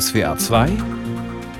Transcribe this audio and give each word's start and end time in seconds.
SWA 0.00 0.38
2 0.38 0.70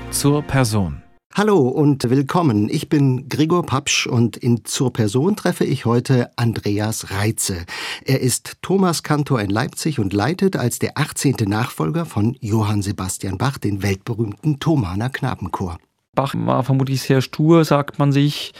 zur 0.09 0.41
Person. 0.41 1.03
Hallo 1.35 1.67
und 1.67 2.09
willkommen. 2.09 2.67
Ich 2.67 2.89
bin 2.89 3.29
Gregor 3.29 3.63
Papsch 3.63 4.07
und 4.07 4.37
in 4.37 4.65
zur 4.65 4.91
Person 4.91 5.35
treffe 5.35 5.65
ich 5.65 5.85
heute 5.85 6.31
Andreas 6.35 7.11
Reitze. 7.11 7.65
Er 8.03 8.21
ist 8.21 8.57
Thomas 8.63 9.03
Kantor 9.03 9.41
in 9.41 9.51
Leipzig 9.51 9.99
und 9.99 10.13
leitet 10.13 10.55
als 10.55 10.79
der 10.79 10.97
18. 10.97 11.35
Nachfolger 11.45 12.07
von 12.07 12.35
Johann 12.39 12.81
Sebastian 12.81 13.37
Bach 13.37 13.59
den 13.59 13.83
weltberühmten 13.83 14.59
Thomaner 14.59 15.11
Knabenchor. 15.11 15.77
Bach 16.15 16.33
war 16.35 16.63
vermutlich 16.63 17.03
sehr 17.03 17.21
stur, 17.21 17.65
sagt 17.65 17.99
man 17.99 18.11
sich. 18.11 18.53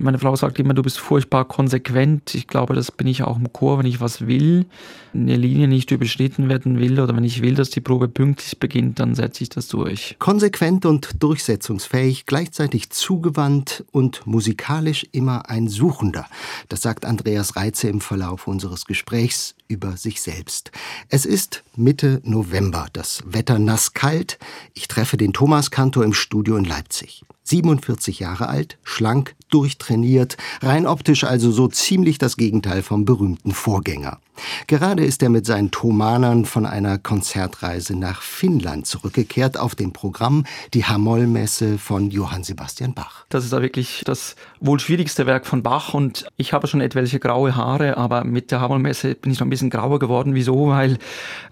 Meine 0.00 0.20
Frau 0.20 0.36
sagt 0.36 0.60
immer, 0.60 0.74
du 0.74 0.84
bist 0.84 1.00
furchtbar 1.00 1.44
konsequent. 1.44 2.32
Ich 2.36 2.46
glaube, 2.46 2.72
das 2.72 2.92
bin 2.92 3.08
ich 3.08 3.24
auch 3.24 3.36
im 3.36 3.52
Chor, 3.52 3.80
wenn 3.80 3.86
ich 3.86 4.00
was 4.00 4.28
will, 4.28 4.66
eine 5.12 5.34
Linie 5.34 5.66
nicht 5.66 5.90
überschritten 5.90 6.48
werden 6.48 6.78
will 6.78 7.00
oder 7.00 7.16
wenn 7.16 7.24
ich 7.24 7.42
will, 7.42 7.56
dass 7.56 7.70
die 7.70 7.80
Probe 7.80 8.06
pünktlich 8.06 8.60
beginnt, 8.60 9.00
dann 9.00 9.16
setze 9.16 9.42
ich 9.42 9.48
das 9.48 9.66
durch. 9.66 10.14
Konsequent 10.20 10.86
und 10.86 11.20
durchsetzungsfähig, 11.20 12.26
gleichzeitig 12.26 12.90
zugewandt 12.90 13.84
und 13.90 14.24
musikalisch 14.24 15.04
immer 15.10 15.50
ein 15.50 15.66
Suchender. 15.66 16.26
Das 16.68 16.80
sagt 16.80 17.04
Andreas 17.04 17.56
Reitze 17.56 17.88
im 17.88 18.00
Verlauf 18.00 18.46
unseres 18.46 18.84
Gesprächs 18.84 19.56
über 19.66 19.96
sich 19.96 20.22
selbst. 20.22 20.70
Es 21.08 21.26
ist 21.26 21.64
Mitte 21.74 22.20
November, 22.22 22.86
das 22.92 23.24
Wetter 23.26 23.58
nass 23.58 23.94
kalt. 23.94 24.38
Ich 24.74 24.86
treffe 24.86 25.16
den 25.16 25.32
Thomas 25.32 25.72
Kantor 25.72 26.04
im 26.04 26.14
Studio 26.14 26.56
in 26.56 26.64
Leipzig. 26.64 27.24
47 27.48 28.18
Jahre 28.18 28.48
alt, 28.48 28.78
schlank, 28.82 29.34
durchtrainiert, 29.50 30.36
rein 30.62 30.86
optisch 30.86 31.24
also 31.24 31.50
so 31.50 31.68
ziemlich 31.68 32.18
das 32.18 32.36
Gegenteil 32.36 32.82
vom 32.82 33.04
berühmten 33.04 33.52
Vorgänger. 33.52 34.18
Gerade 34.66 35.04
ist 35.04 35.22
er 35.22 35.30
mit 35.30 35.46
seinen 35.46 35.70
Thomanern 35.70 36.44
von 36.44 36.66
einer 36.66 36.98
Konzertreise 36.98 37.96
nach 37.96 38.22
Finnland 38.22 38.86
zurückgekehrt 38.86 39.58
auf 39.58 39.74
dem 39.74 39.92
Programm 39.92 40.44
die 40.74 40.84
Hamollmesse 40.84 41.78
von 41.78 42.10
Johann 42.10 42.44
Sebastian 42.44 42.94
Bach. 42.94 43.24
Das 43.30 43.44
ist 43.44 43.52
da 43.52 43.62
wirklich 43.62 44.02
das 44.04 44.36
wohl 44.60 44.78
schwierigste 44.78 45.26
Werk 45.26 45.46
von 45.46 45.62
Bach 45.62 45.94
und 45.94 46.26
ich 46.36 46.52
habe 46.52 46.66
schon 46.66 46.80
etwelche 46.80 47.18
graue 47.18 47.56
Haare, 47.56 47.96
aber 47.96 48.24
mit 48.24 48.50
der 48.50 48.60
Hamollmesse 48.60 49.14
bin 49.14 49.32
ich 49.32 49.40
noch 49.40 49.46
ein 49.46 49.50
bisschen 49.50 49.70
grauer 49.70 49.98
geworden. 49.98 50.34
Wieso? 50.34 50.68
Weil 50.68 50.98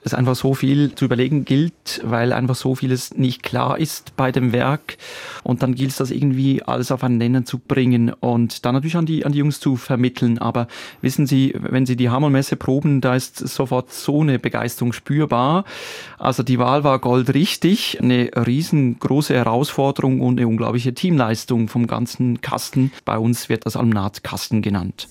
es 0.03 0.15
einfach 0.15 0.37
so 0.37 0.55
viel 0.55 0.95
zu 0.95 1.05
überlegen 1.07 1.45
gilt, 1.45 2.01
weil 2.05 2.33
einfach 2.33 2.55
so 2.55 2.75
vieles 2.75 3.15
nicht 3.15 3.43
klar 3.43 3.79
ist 3.79 4.15
bei 4.17 4.31
dem 4.31 4.53
Werk 4.53 4.97
und 5.43 5.63
dann 5.63 5.75
gilt 5.75 5.86
es 5.89 5.97
das 5.97 6.11
irgendwie 6.11 6.63
alles 6.63 6.91
auf 6.91 7.05
einen 7.05 7.19
Nenner 7.19 7.45
zu 7.45 7.59
bringen 7.59 8.13
und 8.21 8.65
dann 8.65 8.75
natürlich 8.75 8.97
an 8.97 9.07
die, 9.07 9.27
an 9.27 9.33
die 9.33 9.39
Jungs 9.39 9.61
zu 9.61 9.77
vermitteln. 9.77 10.39
Aber 10.39 10.67
wissen 11.03 11.27
Sie, 11.27 11.55
wenn 11.59 11.85
Sie 11.85 11.97
die 11.97 12.11
Hamollmesse 12.11 12.57
proben, 12.57 12.87
oben, 12.87 13.01
da 13.01 13.15
ist 13.15 13.39
sofort 13.39 13.93
so 13.93 14.21
eine 14.21 14.39
Begeisterung 14.39 14.93
spürbar. 14.93 15.65
Also 16.19 16.43
die 16.43 16.59
Wahl 16.59 16.85
war 16.85 16.99
goldrichtig, 16.99 17.99
eine 18.01 18.31
riesengroße 18.35 19.35
Herausforderung 19.35 20.21
und 20.21 20.39
eine 20.39 20.49
unglaubliche 20.49 20.95
Teamleistung 20.95 21.69
vom 21.69 21.87
ganzen 21.87 22.41
Kasten. 22.41 22.93
Bei 23.05 23.19
uns 23.19 23.49
wird 23.49 23.67
das 23.67 23.77
Almnat 23.77 24.23
Kasten 24.23 24.63
genannt. 24.63 25.09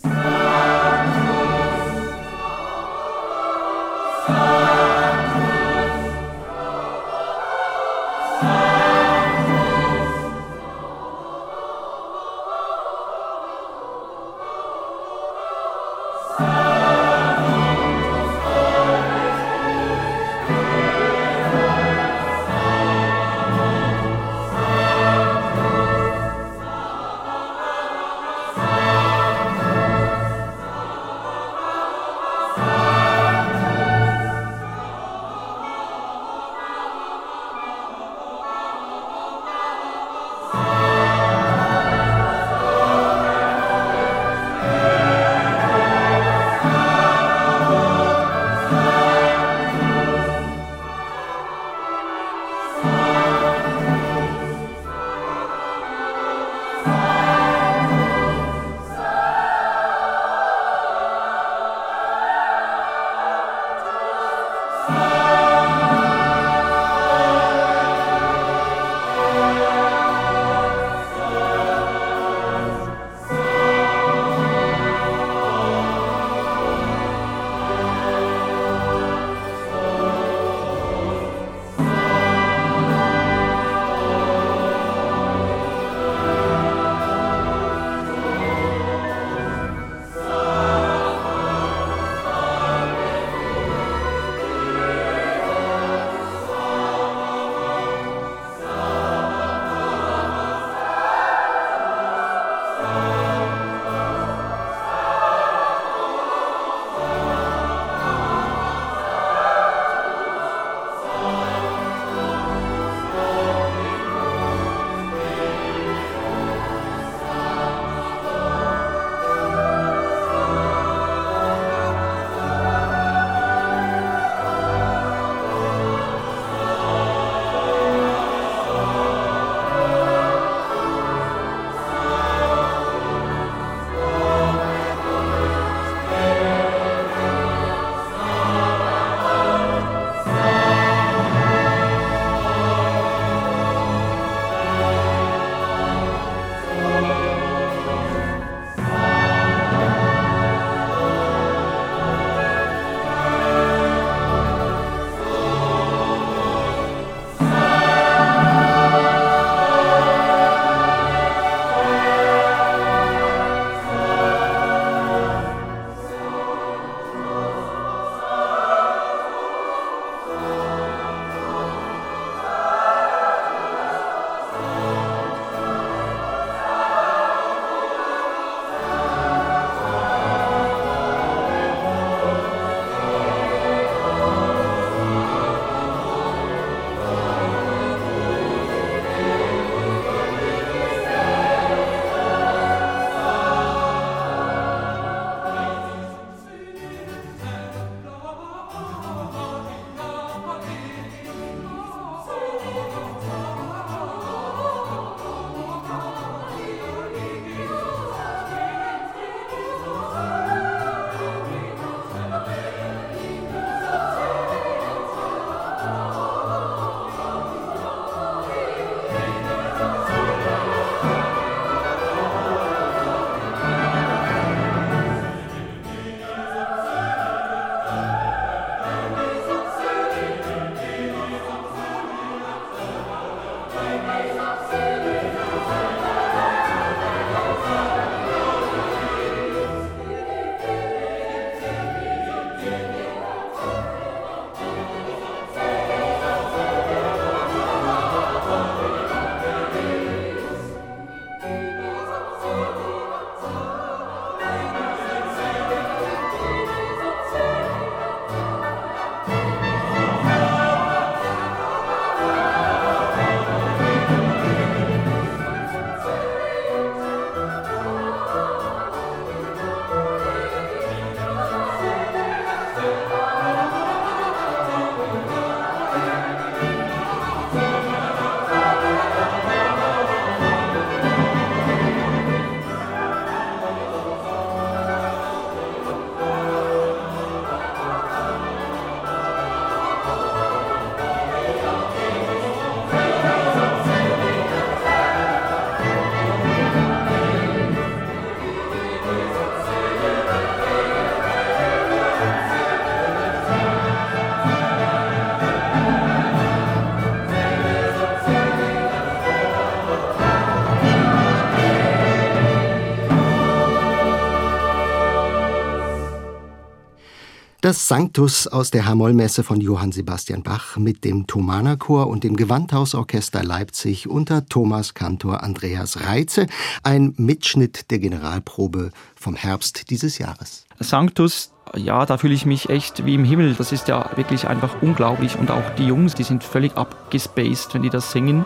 Das 317.66 317.88
Sanctus 317.88 318.46
aus 318.46 318.70
der 318.70 318.86
Hamollmesse 318.86 319.44
von 319.44 319.60
Johann 319.60 319.92
Sebastian 319.92 320.44
Bach 320.44 320.78
mit 320.78 321.04
dem 321.04 321.26
Thomanerchor 321.26 322.06
und 322.06 322.24
dem 322.24 322.36
Gewandhausorchester 322.36 323.44
Leipzig 323.44 324.08
unter 324.08 324.46
Thomas 324.46 324.94
Kantor 324.94 325.42
Andreas 325.42 326.06
Reitze, 326.06 326.46
ein 326.84 327.16
Mitschnitt 327.18 327.90
der 327.90 327.98
Generalprobe 327.98 328.92
vom 329.16 329.36
Herbst 329.36 329.90
dieses 329.90 330.20
Jahres. 330.20 330.68
Sanctus, 330.80 331.54
ja, 331.76 332.06
da 332.06 332.20
fühle 332.20 332.36
ich 332.36 332.46
mich 332.46 332.70
echt 332.70 333.04
wie 333.04 333.16
im 333.16 333.24
Himmel. 333.24 333.56
Das 333.56 333.72
ist 333.72 333.88
ja 333.88 334.12
wirklich 334.16 334.48
einfach 334.48 334.84
unglaublich. 334.84 335.36
Und 335.36 335.50
auch 335.50 335.68
die 335.76 335.88
Jungs, 335.88 336.14
die 336.14 336.22
sind 336.22 336.44
völlig 336.44 336.78
abgespaced, 336.78 337.74
wenn 337.74 337.82
die 337.82 337.90
das 337.90 338.12
singen. 338.12 338.46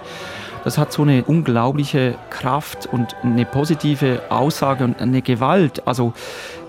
Das 0.64 0.78
hat 0.78 0.92
so 0.92 1.04
eine 1.04 1.24
unglaubliche 1.24 2.16
Kraft 2.30 2.88
und 2.92 3.16
eine 3.24 3.46
positive 3.46 4.22
Aussage 4.30 4.84
und 4.84 5.02
eine 5.02 5.22
Gewalt. 5.22 5.88
Also 5.88 6.14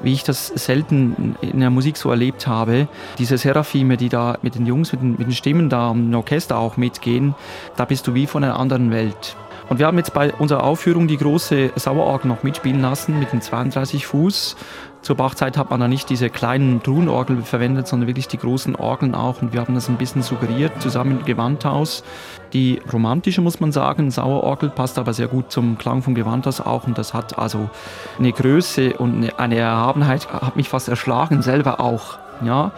wie 0.03 0.13
ich 0.13 0.25
das 0.25 0.49
selten 0.49 1.37
in 1.43 1.61
der 1.61 1.71
Musik 1.71 1.97
so 1.97 2.11
erlebt 2.11 2.47
habe. 2.47 2.89
Diese 3.19 3.37
Seraphime, 3.39 3.97
die 3.97 4.09
da 4.09 4.39
mit 4.43 4.55
den 4.55 4.67
Jungs, 4.67 4.93
mit 4.93 5.03
den, 5.03 5.11
mit 5.13 5.27
den 5.27 5.33
Stimmen 5.33 5.69
da 5.69 5.91
im 5.91 6.15
Orchester 6.15 6.59
auch 6.59 6.77
mitgehen, 6.77 7.35
da 7.77 7.85
bist 7.85 8.07
du 8.07 8.15
wie 8.15 8.27
von 8.27 8.45
einer 8.45 8.59
anderen 8.59 8.91
Welt. 8.91 9.37
Und 9.69 9.79
wir 9.79 9.87
haben 9.87 9.99
jetzt 9.99 10.13
bei 10.13 10.33
unserer 10.35 10.65
Aufführung 10.65 11.07
die 11.07 11.17
große 11.17 11.71
Sauerorgel 11.77 12.29
noch 12.29 12.43
mitspielen 12.43 12.81
lassen 12.81 13.21
mit 13.21 13.33
den 13.33 13.41
32 13.41 14.05
Fuß. 14.05 14.57
Zur 15.03 15.17
Bachzeit 15.17 15.57
hat 15.57 15.71
man 15.71 15.81
da 15.81 15.89
nicht 15.89 16.11
diese 16.11 16.29
kleinen 16.29 16.83
Truhenorgel 16.83 17.43
verwendet, 17.43 17.89
sondern 17.89 18.07
wirklich 18.07 18.29
die 18.29 18.37
großen 18.37 18.77
Orgeln 18.77 19.15
auch. 19.15 19.41
Und 19.41 19.55
wir 19.55 19.61
haben 19.61 19.75
das 19.75 19.89
ein 19.89 19.97
bisschen 19.97 20.23
suggeriert, 20.23 20.73
zusammen 20.83 21.17
mit 21.17 21.27
Gewandhaus. 21.27 22.05
Die 22.53 22.83
romantische, 22.93 23.41
muss 23.41 23.61
man 23.61 23.73
sagen, 23.73 24.11
Sauerorgel 24.11 24.69
passt 24.69 24.99
aber 24.99 25.15
sehr 25.15 25.29
gut 25.29 25.51
zum 25.51 25.79
Klang 25.79 26.03
von 26.03 26.15
Gewandhaus 26.15 26.61
auch. 26.61 26.87
Und 26.87 26.99
das 26.99 27.15
hat 27.15 27.39
also 27.39 27.71
eine 28.19 28.33
Größe 28.33 28.95
und 28.99 29.31
eine 29.39 29.57
Erhabenheit, 29.57 30.31
hat 30.31 30.57
mich 30.57 30.69
fast 30.69 30.89
erschlagen, 30.89 31.41
selber 31.41 31.81
auch. 31.81 32.19
Ja. 32.45 32.73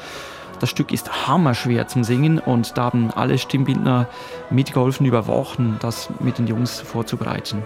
Das 0.61 0.71
Stück 0.71 0.93
ist 0.93 1.27
hammerschwer 1.27 1.89
zum 1.89 2.05
Singen 2.05 2.39
und 2.39 2.79
da 2.79 2.85
haben 2.85 3.11
alle 3.11 3.37
Stimmbildner 3.37 4.07
mitgeholfen, 4.49 5.07
über 5.07 5.27
Wochen 5.27 5.77
das 5.81 6.09
mit 6.21 6.39
den 6.39 6.47
Jungs 6.47 6.81
vorzubereiten. 6.81 7.65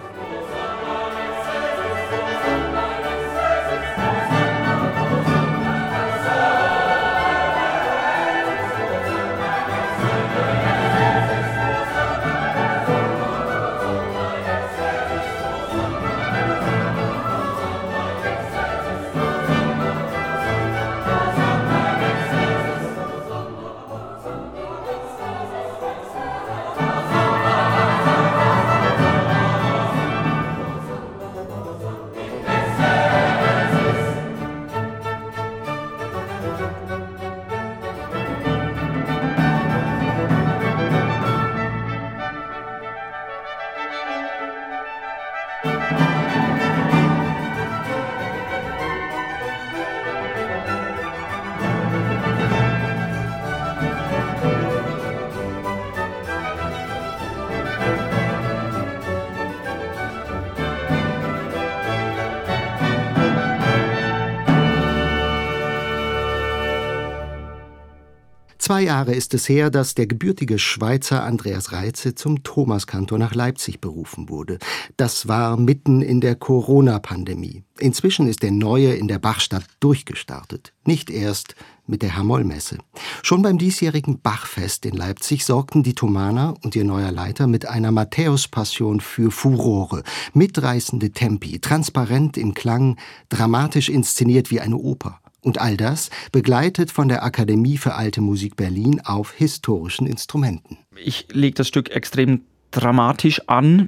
Zwei 68.67 68.81
Jahre 68.81 69.15
ist 69.15 69.33
es 69.33 69.47
her, 69.47 69.69
dass 69.69 69.95
der 69.95 70.07
gebürtige 70.07 70.59
Schweizer 70.59 71.23
Andreas 71.23 71.71
Reitze 71.71 72.15
zum 72.15 72.43
Thomaskantor 72.43 73.17
nach 73.17 73.33
Leipzig 73.33 73.79
berufen 73.79 74.27
wurde. 74.27 74.57
Das 74.97 75.29
war 75.29 75.55
mitten 75.55 76.01
in 76.01 76.19
der 76.19 76.35
Corona-Pandemie. 76.35 77.63
Inzwischen 77.79 78.27
ist 78.27 78.43
der 78.43 78.51
Neue 78.51 78.93
in 78.93 79.07
der 79.07 79.19
Bachstadt 79.19 79.63
durchgestartet. 79.79 80.73
Nicht 80.83 81.09
erst 81.09 81.55
mit 81.85 82.01
der 82.01 82.17
Hamollmesse. 82.17 82.79
Schon 83.23 83.41
beim 83.41 83.57
diesjährigen 83.57 84.19
Bachfest 84.19 84.85
in 84.85 84.97
Leipzig 84.97 85.45
sorgten 85.45 85.81
die 85.81 85.95
Thomaner 85.95 86.55
und 86.61 86.75
ihr 86.75 86.83
neuer 86.83 87.13
Leiter 87.13 87.47
mit 87.47 87.65
einer 87.69 87.93
Matthäus-Passion 87.93 88.99
für 88.99 89.31
Furore. 89.31 90.03
Mitreißende 90.33 91.11
Tempi, 91.11 91.59
transparent 91.59 92.35
im 92.35 92.53
Klang, 92.53 92.97
dramatisch 93.29 93.87
inszeniert 93.87 94.51
wie 94.51 94.59
eine 94.59 94.75
Oper. 94.75 95.21
Und 95.47 95.61
all 95.61 95.77
das 95.77 96.09
begleitet 96.33 96.91
von 96.91 97.07
der 97.07 97.23
Akademie 97.23 97.77
für 97.77 97.95
Alte 97.95 98.19
Musik 98.19 98.57
Berlin 98.57 98.99
auf 99.05 99.31
historischen 99.31 100.05
Instrumenten. 100.05 100.77
Ich 101.01 101.29
lege 101.31 101.55
das 101.55 101.69
Stück 101.69 101.89
extrem 101.89 102.41
dramatisch 102.71 103.41
an. 103.47 103.87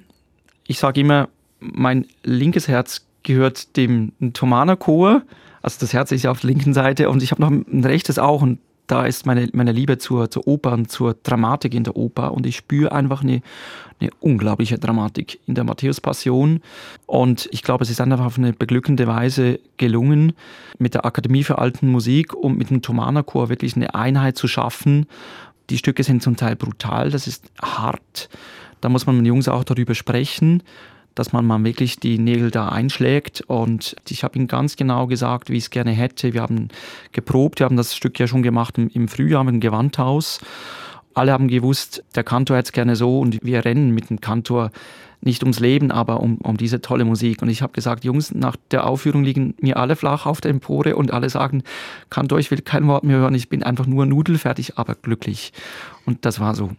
Ich 0.67 0.79
sage 0.79 1.01
immer, 1.01 1.27
mein 1.59 2.07
linkes 2.23 2.69
Herz 2.69 3.05
gehört 3.23 3.75
dem 3.75 4.13
Thomaner 4.31 4.77
Chor. 4.77 5.23
Also 5.61 5.81
das 5.81 5.91
Herz 5.91 6.13
ist 6.13 6.23
ja 6.23 6.31
auf 6.31 6.39
der 6.39 6.49
linken 6.49 6.73
Seite 6.73 7.09
und 7.09 7.21
ich 7.21 7.31
habe 7.31 7.41
noch 7.41 7.51
ein 7.51 7.83
rechtes 7.83 8.19
auch 8.19 8.41
und 8.41 8.59
da 8.89 9.05
ist 9.05 9.27
meine, 9.27 9.47
meine 9.53 9.71
Liebe 9.71 9.99
zur, 9.99 10.31
zur 10.31 10.47
Oper 10.47 10.73
und 10.73 10.89
zur 10.89 11.13
Dramatik 11.13 11.75
in 11.75 11.83
der 11.83 11.95
Oper 11.95 12.33
und 12.33 12.47
ich 12.47 12.55
spüre 12.55 12.91
einfach 12.91 13.21
eine, 13.21 13.41
eine 13.99 14.09
unglaubliche 14.19 14.79
Dramatik 14.79 15.39
in 15.45 15.53
der 15.53 15.63
Matthäus-Passion. 15.63 16.61
Und 17.05 17.47
ich 17.51 17.61
glaube, 17.61 17.83
es 17.83 17.91
ist 17.91 18.01
einfach 18.01 18.25
auf 18.25 18.39
eine 18.39 18.51
beglückende 18.51 19.05
Weise 19.05 19.59
gelungen, 19.77 20.33
mit 20.79 20.95
der 20.95 21.05
Akademie 21.05 21.43
für 21.43 21.59
Alten 21.59 21.87
Musik 21.87 22.33
und 22.33 22.57
mit 22.57 22.71
dem 22.71 22.81
Thomaner-Chor 22.81 23.49
wirklich 23.49 23.75
eine 23.75 23.93
Einheit 23.93 24.37
zu 24.37 24.47
schaffen. 24.47 25.05
Die 25.69 25.77
Stücke 25.77 26.03
sind 26.03 26.23
zum 26.23 26.35
Teil 26.35 26.55
brutal, 26.55 27.11
das 27.11 27.27
ist 27.27 27.51
hart, 27.61 28.27
da 28.81 28.89
muss 28.89 29.05
man 29.05 29.17
mit 29.17 29.25
den 29.25 29.27
Jungs 29.27 29.47
auch 29.47 29.63
darüber 29.63 29.93
sprechen 29.93 30.63
dass 31.15 31.33
man 31.33 31.45
mal 31.45 31.63
wirklich 31.63 31.99
die 31.99 32.17
Nägel 32.17 32.51
da 32.51 32.69
einschlägt. 32.69 33.41
Und 33.41 33.95
ich 34.07 34.23
habe 34.23 34.37
ihm 34.37 34.47
ganz 34.47 34.75
genau 34.75 35.07
gesagt, 35.07 35.49
wie 35.49 35.57
ich 35.57 35.63
es 35.65 35.69
gerne 35.69 35.91
hätte. 35.91 36.33
Wir 36.33 36.41
haben 36.41 36.69
geprobt, 37.11 37.59
wir 37.59 37.65
haben 37.65 37.77
das 37.77 37.95
Stück 37.95 38.19
ja 38.19 38.27
schon 38.27 38.43
gemacht 38.43 38.77
im, 38.77 39.07
Frühjahr 39.07 39.43
mit 39.43 39.53
dem 39.53 39.59
Gewandhaus. 39.59 40.39
Alle 41.13 41.31
haben 41.33 41.47
gewusst, 41.47 42.03
der 42.15 42.23
Kantor 42.23 42.57
hätte 42.57 42.67
es 42.67 42.71
gerne 42.71 42.95
so 42.95 43.19
und 43.19 43.43
wir 43.43 43.65
rennen 43.65 43.91
mit 43.91 44.09
dem 44.09 44.21
Kantor 44.21 44.71
nicht 45.21 45.43
ums 45.43 45.59
Leben, 45.59 45.91
aber 45.91 46.21
um, 46.21 46.37
um 46.37 46.55
diese 46.55 46.81
tolle 46.81 47.03
Musik. 47.03 47.41
Und 47.41 47.49
ich 47.49 47.61
habe 47.61 47.73
gesagt, 47.73 48.05
Jungs, 48.05 48.33
nach 48.33 48.55
der 48.71 48.87
Aufführung 48.87 49.23
liegen 49.23 49.53
mir 49.59 49.77
alle 49.77 49.95
flach 49.95 50.25
auf 50.25 50.39
der 50.39 50.51
Empore 50.51 50.95
und 50.95 51.11
alle 51.11 51.29
sagen, 51.29 51.63
Kantor, 52.09 52.39
ich 52.39 52.51
will 52.51 52.61
kein 52.61 52.87
Wort 52.87 53.03
mehr 53.03 53.17
hören, 53.17 53.35
ich 53.35 53.49
bin 53.49 53.63
einfach 53.63 53.85
nur 53.85 54.05
nudelfertig, 54.05 54.77
aber 54.77 54.95
glücklich. 54.95 55.51
Und 56.05 56.25
das 56.25 56.39
war 56.39 56.55
so. 56.55 56.71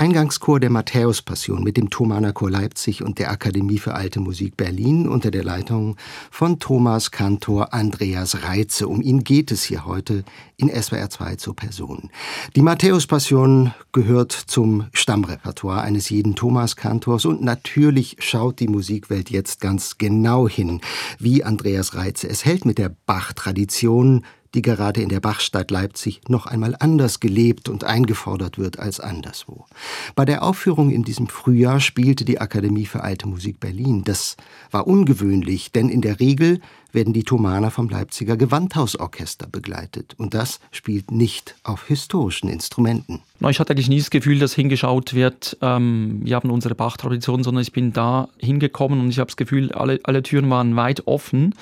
Eingangschor 0.00 0.60
der 0.60 0.70
Matthäus-Passion 0.70 1.62
mit 1.62 1.76
dem 1.76 1.90
Thomaner 1.90 2.32
Chor 2.32 2.50
Leipzig 2.50 3.02
und 3.02 3.18
der 3.18 3.30
Akademie 3.30 3.76
für 3.76 3.92
Alte 3.92 4.18
Musik 4.18 4.56
Berlin 4.56 5.06
unter 5.06 5.30
der 5.30 5.44
Leitung 5.44 5.98
von 6.30 6.58
Thomas 6.58 7.10
Kantor 7.10 7.74
Andreas 7.74 8.42
Reitze. 8.42 8.88
Um 8.88 9.02
ihn 9.02 9.24
geht 9.24 9.50
es 9.50 9.62
hier 9.62 9.84
heute 9.84 10.24
in 10.56 10.70
SWR 10.70 11.10
2 11.10 11.36
zur 11.36 11.54
Person. 11.54 12.08
Die 12.56 12.62
Matthäus-Passion 12.62 13.74
gehört 13.92 14.32
zum 14.32 14.86
Stammrepertoire 14.94 15.82
eines 15.82 16.08
jeden 16.08 16.34
Thomas-Kantors 16.34 17.26
und 17.26 17.42
natürlich 17.42 18.16
schaut 18.20 18.58
die 18.60 18.68
Musikwelt 18.68 19.28
jetzt 19.28 19.60
ganz 19.60 19.98
genau 19.98 20.48
hin, 20.48 20.80
wie 21.18 21.44
Andreas 21.44 21.94
Reitze 21.94 22.26
es 22.26 22.46
hält 22.46 22.64
mit 22.64 22.78
der 22.78 22.96
Bach-Tradition, 23.04 24.24
die 24.54 24.62
gerade 24.62 25.00
in 25.00 25.08
der 25.08 25.20
Bachstadt 25.20 25.70
Leipzig 25.70 26.20
noch 26.28 26.46
einmal 26.46 26.76
anders 26.78 27.20
gelebt 27.20 27.68
und 27.68 27.84
eingefordert 27.84 28.58
wird 28.58 28.78
als 28.78 29.00
anderswo. 29.00 29.66
Bei 30.14 30.24
der 30.24 30.42
Aufführung 30.42 30.90
in 30.90 31.04
diesem 31.04 31.28
Frühjahr 31.28 31.80
spielte 31.80 32.24
die 32.24 32.40
Akademie 32.40 32.86
für 32.86 33.02
Alte 33.02 33.28
Musik 33.28 33.60
Berlin. 33.60 34.02
Das 34.04 34.36
war 34.70 34.86
ungewöhnlich, 34.86 35.72
denn 35.72 35.88
in 35.88 36.00
der 36.00 36.20
Regel 36.20 36.60
werden 36.92 37.12
die 37.12 37.24
Thomaner 37.24 37.70
vom 37.70 37.88
Leipziger 37.88 38.36
Gewandhausorchester 38.36 39.46
begleitet. 39.46 40.14
Und 40.18 40.34
das 40.34 40.60
spielt 40.70 41.10
nicht 41.10 41.54
auf 41.62 41.86
historischen 41.86 42.48
Instrumenten. 42.48 43.20
Ich 43.48 43.58
hatte 43.58 43.72
eigentlich 43.72 43.88
nie 43.88 43.98
das 43.98 44.10
Gefühl, 44.10 44.38
dass 44.38 44.52
hingeschaut 44.52 45.14
wird, 45.14 45.56
ähm, 45.62 46.20
wir 46.22 46.36
haben 46.36 46.50
unsere 46.50 46.74
Bach-Tradition, 46.74 47.42
sondern 47.42 47.62
ich 47.62 47.72
bin 47.72 47.92
da 47.92 48.28
hingekommen 48.38 49.00
und 49.00 49.08
ich 49.08 49.18
habe 49.18 49.28
das 49.28 49.36
Gefühl, 49.36 49.72
alle, 49.72 49.98
alle 50.02 50.22
Türen 50.22 50.50
waren 50.50 50.76
weit 50.76 51.06
offen, 51.06 51.54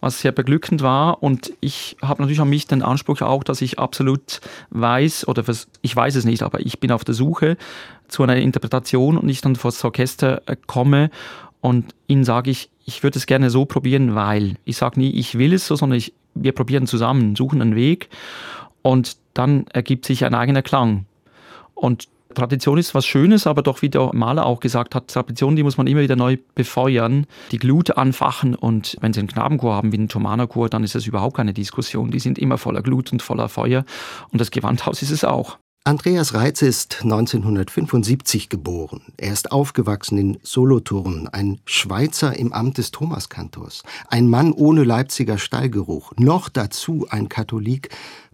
was 0.00 0.20
sehr 0.20 0.32
beglückend 0.32 0.82
war. 0.82 1.22
Und 1.22 1.52
ich 1.60 1.96
habe 2.02 2.20
natürlich 2.20 2.40
an 2.40 2.50
mich 2.50 2.66
den 2.66 2.82
Anspruch 2.82 3.22
auch, 3.22 3.44
dass 3.44 3.62
ich 3.62 3.78
absolut 3.78 4.40
weiß, 4.70 5.26
oder 5.26 5.42
ich 5.80 5.96
weiß 5.96 6.16
es 6.16 6.24
nicht, 6.26 6.42
aber 6.42 6.60
ich 6.60 6.80
bin 6.80 6.92
auf 6.92 7.04
der 7.04 7.14
Suche 7.14 7.56
zu 8.08 8.22
einer 8.22 8.36
Interpretation 8.36 9.16
und 9.16 9.28
ich 9.28 9.40
dann 9.40 9.56
vor 9.56 9.70
das 9.70 9.82
Orchester 9.84 10.42
äh, 10.46 10.56
komme 10.66 11.10
und 11.62 11.94
ihnen 12.08 12.24
sage 12.24 12.50
ich, 12.50 12.68
ich 12.84 13.02
würde 13.02 13.18
es 13.18 13.26
gerne 13.26 13.48
so 13.48 13.64
probieren, 13.64 14.14
weil 14.14 14.56
ich 14.64 14.76
sage 14.76 15.00
nie, 15.00 15.10
ich 15.10 15.38
will 15.38 15.54
es 15.54 15.66
so, 15.66 15.76
sondern 15.76 15.96
ich, 15.96 16.12
wir 16.34 16.52
probieren 16.52 16.86
zusammen, 16.86 17.36
suchen 17.36 17.62
einen 17.62 17.76
Weg 17.76 18.10
und 18.82 19.16
dann 19.32 19.66
ergibt 19.68 20.04
sich 20.04 20.24
ein 20.24 20.34
eigener 20.34 20.62
Klang. 20.62 21.06
Und 21.74 22.08
Tradition 22.34 22.78
ist 22.78 22.94
was 22.94 23.06
Schönes, 23.06 23.46
aber 23.46 23.62
doch 23.62 23.80
wie 23.80 23.90
der 23.90 24.10
Maler 24.12 24.44
auch 24.44 24.58
gesagt 24.58 24.94
hat, 24.94 25.08
Tradition, 25.08 25.54
die 25.54 25.62
muss 25.62 25.76
man 25.76 25.86
immer 25.86 26.00
wieder 26.00 26.16
neu 26.16 26.36
befeuern, 26.54 27.26
die 27.52 27.58
Glut 27.58 27.96
anfachen 27.96 28.56
und 28.56 28.96
wenn 29.00 29.12
Sie 29.12 29.20
einen 29.20 29.28
Knabenchor 29.28 29.74
haben 29.74 29.92
wie 29.92 29.98
einen 29.98 30.08
Thomanerchor, 30.08 30.68
dann 30.68 30.82
ist 30.82 30.96
das 30.96 31.06
überhaupt 31.06 31.36
keine 31.36 31.52
Diskussion. 31.52 32.10
Die 32.10 32.18
sind 32.18 32.38
immer 32.38 32.58
voller 32.58 32.82
Glut 32.82 33.12
und 33.12 33.22
voller 33.22 33.48
Feuer 33.48 33.84
und 34.30 34.40
das 34.40 34.50
Gewandhaus 34.50 35.02
ist 35.02 35.10
es 35.10 35.24
auch. 35.24 35.58
Andreas 35.84 36.32
Reitz 36.32 36.62
ist 36.62 37.02
1975 37.02 38.48
geboren. 38.48 39.02
Er 39.16 39.32
ist 39.32 39.50
aufgewachsen 39.50 40.16
in 40.16 40.38
Solothurn, 40.44 41.26
ein 41.26 41.60
Schweizer 41.64 42.38
im 42.38 42.52
Amt 42.52 42.78
des 42.78 42.92
Thomaskantors, 42.92 43.82
ein 44.06 44.30
Mann 44.30 44.52
ohne 44.52 44.84
Leipziger 44.84 45.38
Stallgeruch, 45.38 46.12
noch 46.18 46.48
dazu 46.50 47.08
ein 47.10 47.28
Katholik. 47.28 47.88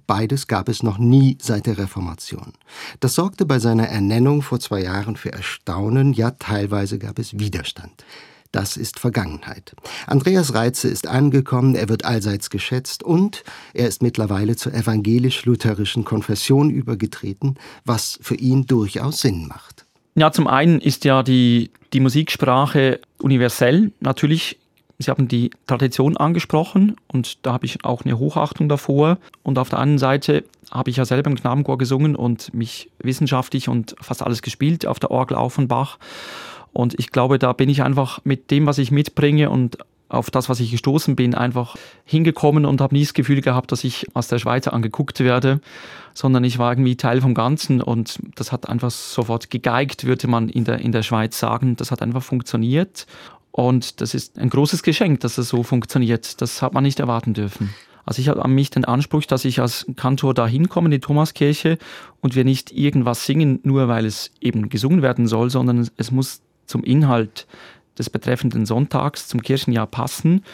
Beides 0.07 0.47
gab 0.47 0.69
es 0.69 0.83
noch 0.83 0.99
nie 0.99 1.39
seit 1.41 1.65
der 1.65 1.79
Reformation. 1.79 2.53
Das 3.01 3.15
sorgte 3.15 3.47
bei 3.47 3.59
seiner 3.61 3.89
Ernennung 3.89 4.43
vor 4.43 4.61
zwei 4.61 4.83
Jahren 4.83 5.17
für 5.17 5.33
Erstaunen, 5.33 6.13
ja 6.13 6.33
teilweise 6.33 6.99
gab 6.99 7.19
es 7.19 7.39
Widerstand. 7.39 8.05
Das 8.53 8.77
ist 8.77 8.99
Vergangenheit. 8.99 9.75
Andreas 10.07 10.55
Reitze 10.55 10.89
ist 10.89 11.07
angekommen, 11.07 11.75
er 11.75 11.89
wird 11.89 12.05
allseits 12.05 12.49
geschätzt 12.49 13.03
und 13.03 13.45
er 13.75 13.89
ist 13.89 14.03
mittlerweile 14.03 14.57
zur 14.57 14.73
evangelisch-lutherischen 14.73 16.05
Konfession 16.05 16.71
übergetreten, 16.71 17.59
was 17.85 18.19
für 18.23 18.37
ihn 18.37 18.67
durchaus 18.67 19.21
Sinn 19.21 19.47
macht. 19.47 19.85
Ja, 20.15 20.33
zum 20.33 20.49
einen 20.49 20.81
ist 20.81 21.05
ja 21.05 21.23
die, 21.23 21.71
die 21.93 22.01
Musiksprache 22.01 23.01
universell. 23.23 23.93
Natürlich, 24.01 24.59
Sie 24.99 25.11
haben 25.13 25.29
die 25.29 25.51
Tradition 25.67 26.17
angesprochen 26.17 26.97
und 27.07 27.47
da 27.47 27.53
habe 27.53 27.67
ich 27.67 27.85
auch 27.85 28.05
eine 28.05 28.19
Hochachtung 28.19 28.69
davor. 28.69 29.19
Und 29.45 29.59
auf 29.59 29.69
der 29.69 29.79
anderen 29.79 29.99
Seite 29.99 30.43
habe 30.73 30.91
ich 30.91 30.97
ja 30.97 31.05
selber 31.05 31.31
im 31.31 31.37
Knabenchor 31.37 31.79
gesungen 31.79 32.17
und 32.17 32.53
mich 32.53 32.91
wissenschaftlich 32.99 33.69
und 33.69 33.95
fast 34.01 34.23
alles 34.23 34.43
gespielt 34.43 34.87
auf 34.87 34.99
der 34.99 35.13
Orgel 35.13 35.37
Offenbach. 35.37 35.99
Und 36.79 36.97
ich 36.97 37.11
glaube, 37.11 37.41
da 37.41 37.53
bin 37.55 37.69
ich 37.69 37.83
einfach 37.83 38.21
mit 38.23 38.53
dem, 38.53 38.67
was 38.67 38.79
ich 38.79 38.93
mitbringe 38.93 39.51
und 39.51 39.79
auf 40.09 40.31
das, 40.31 40.49
was 40.49 40.61
ich 40.61 40.71
gestoßen 40.71 41.17
bin, 41.17 41.35
einfach 41.35 41.75
hingekommen 42.05 42.65
und 42.65 42.81
habe 42.81 42.95
nie 42.95 43.03
das 43.03 43.15
Gefühl 43.15 43.41
gehabt, 43.41 43.73
dass 43.73 43.83
ich 43.83 44.07
aus 44.15 44.29
der 44.29 44.39
Schweiz 44.39 44.69
angeguckt 44.69 45.19
werde, 45.19 45.61
sondern 46.15 46.45
ich 46.45 46.61
war 46.61 46.71
irgendwie 46.71 46.95
Teil 46.95 47.21
vom 47.21 47.35
Ganzen 47.35 47.83
und 47.83 48.21
das 48.37 48.53
hat 48.53 48.69
einfach 48.69 48.93
sofort 48.93 49.51
gegeigt, 49.51 50.05
würde 50.05 50.29
man 50.29 50.49
in 50.49 50.63
der, 50.63 50.79
in 50.79 50.93
der 50.93 51.03
Schweiz 51.03 51.41
sagen. 51.41 51.75
Das 51.75 51.91
hat 51.91 52.01
einfach 52.01 52.23
funktioniert 52.23 53.09
und 53.51 54.01
das 54.01 54.15
ist 54.15 54.39
ein 54.39 54.49
großes 54.49 54.85
Geschenk, 54.85 55.19
dass 55.19 55.37
es 55.37 55.49
so 55.49 55.65
funktioniert. 55.65 56.41
Das 56.41 56.63
hat 56.63 56.75
man 56.75 56.85
nicht 56.85 57.01
erwarten 57.01 57.35
dürfen. 57.35 57.75
Also 58.07 58.23
ich 58.23 58.29
habe 58.29 58.45
an 58.45 58.53
mich 58.53 58.71
den 58.71 58.85
Anspruch, 58.85 59.25
dass 59.25 59.45
ich 59.45 59.61
als 59.61 59.85
Kantor 59.97 60.33
da 60.33 60.47
hinkomme 60.47 60.87
in 60.87 60.93
die 60.93 61.01
Thomaskirche 61.01 61.77
und 62.21 62.37
wir 62.37 62.45
nicht 62.45 62.71
irgendwas 62.71 63.27
singen, 63.27 63.59
nur 63.65 63.89
weil 63.89 64.07
es 64.07 64.31
eben 64.41 64.69
gesungen 64.69 65.03
werden 65.03 65.27
soll, 65.27 65.51
sondern 65.51 65.89
es 65.97 66.13
muss 66.13 66.41
zum 66.69 66.85
Inhalt 66.85 67.47
des 67.99 68.11
betreffenden 68.11 68.65
Sonntags, 68.65 69.27
zum 69.27 69.43
Kirchenjahr 69.43 69.87
passen. 69.87 70.45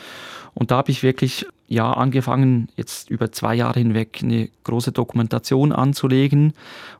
Und 0.54 0.70
da 0.70 0.78
habe 0.78 0.90
ich 0.90 1.02
wirklich 1.02 1.46
ja 1.66 1.92
angefangen, 1.92 2.68
jetzt 2.76 3.10
über 3.10 3.32
zwei 3.32 3.54
Jahre 3.54 3.80
hinweg 3.80 4.20
eine 4.22 4.48
große 4.64 4.92
Dokumentation 4.92 5.72
anzulegen. 5.72 6.52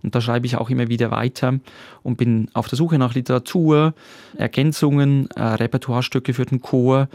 Und 0.03 0.14
da 0.14 0.20
schreibe 0.20 0.46
ich 0.46 0.57
auch 0.57 0.70
immer 0.70 0.88
wieder 0.88 1.11
weiter 1.11 1.61
und 2.03 2.16
bin 2.16 2.50
auf 2.53 2.68
der 2.68 2.77
Suche 2.77 2.98
nach 2.98 3.14
Literatur, 3.14 3.94
Ergänzungen, 4.37 5.31
äh, 5.31 5.42
Repertoirestücke 5.42 6.35
für 6.35 6.46
den 6.46 6.61
Chor. 6.61 7.09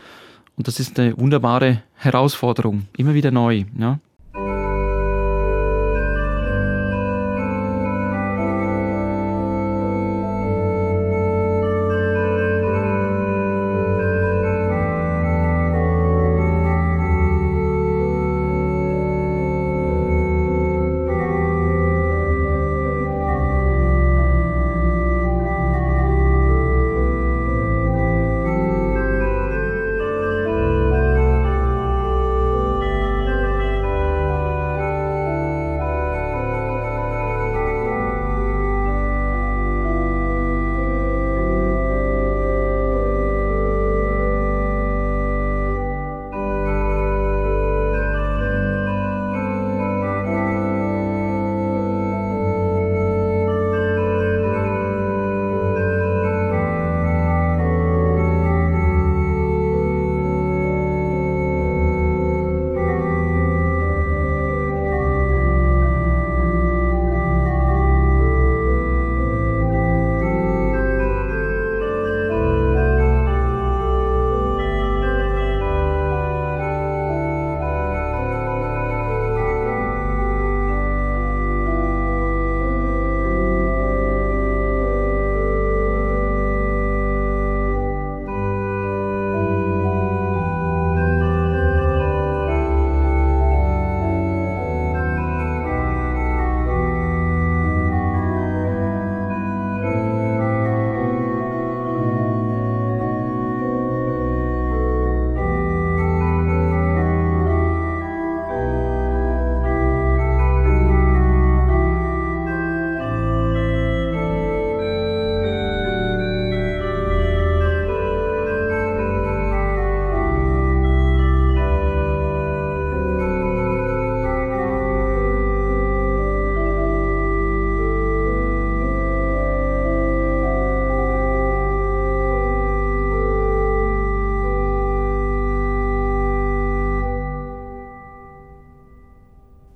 Und 0.56 0.68
das 0.68 0.80
ist 0.80 1.00
eine 1.00 1.18
wunderbare 1.18 1.84
Herausforderung, 1.96 2.88
immer 2.98 3.14
wieder 3.14 3.32
neu. 3.32 3.66
Ja. 3.78 4.00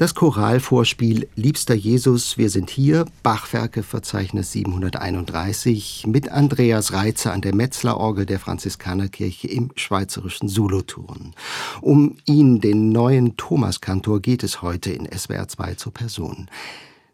Das 0.03 0.15
Choralvorspiel 0.15 1.29
Liebster 1.37 1.75
Jesus, 1.75 2.37
wir 2.37 2.49
sind 2.49 2.69
hier, 2.69 3.05
Bachwerkeverzeichnis 3.23 4.51
731 4.51 6.03
mit 6.07 6.27
Andreas 6.29 6.91
Reitze 6.91 7.31
an 7.31 7.39
der 7.39 7.55
Metzlerorgel 7.55 8.25
der 8.25 8.37
Franziskanerkirche 8.37 9.47
im 9.47 9.71
schweizerischen 9.77 10.49
Solothurn. 10.49 11.33
Um 11.79 12.17
ihn, 12.25 12.59
den 12.59 12.89
neuen 12.89 13.37
Thomaskantor, 13.37 14.19
geht 14.19 14.43
es 14.43 14.61
heute 14.61 14.91
in 14.91 15.07
SWR 15.09 15.47
2 15.47 15.75
zur 15.75 15.93
Person. 15.93 16.49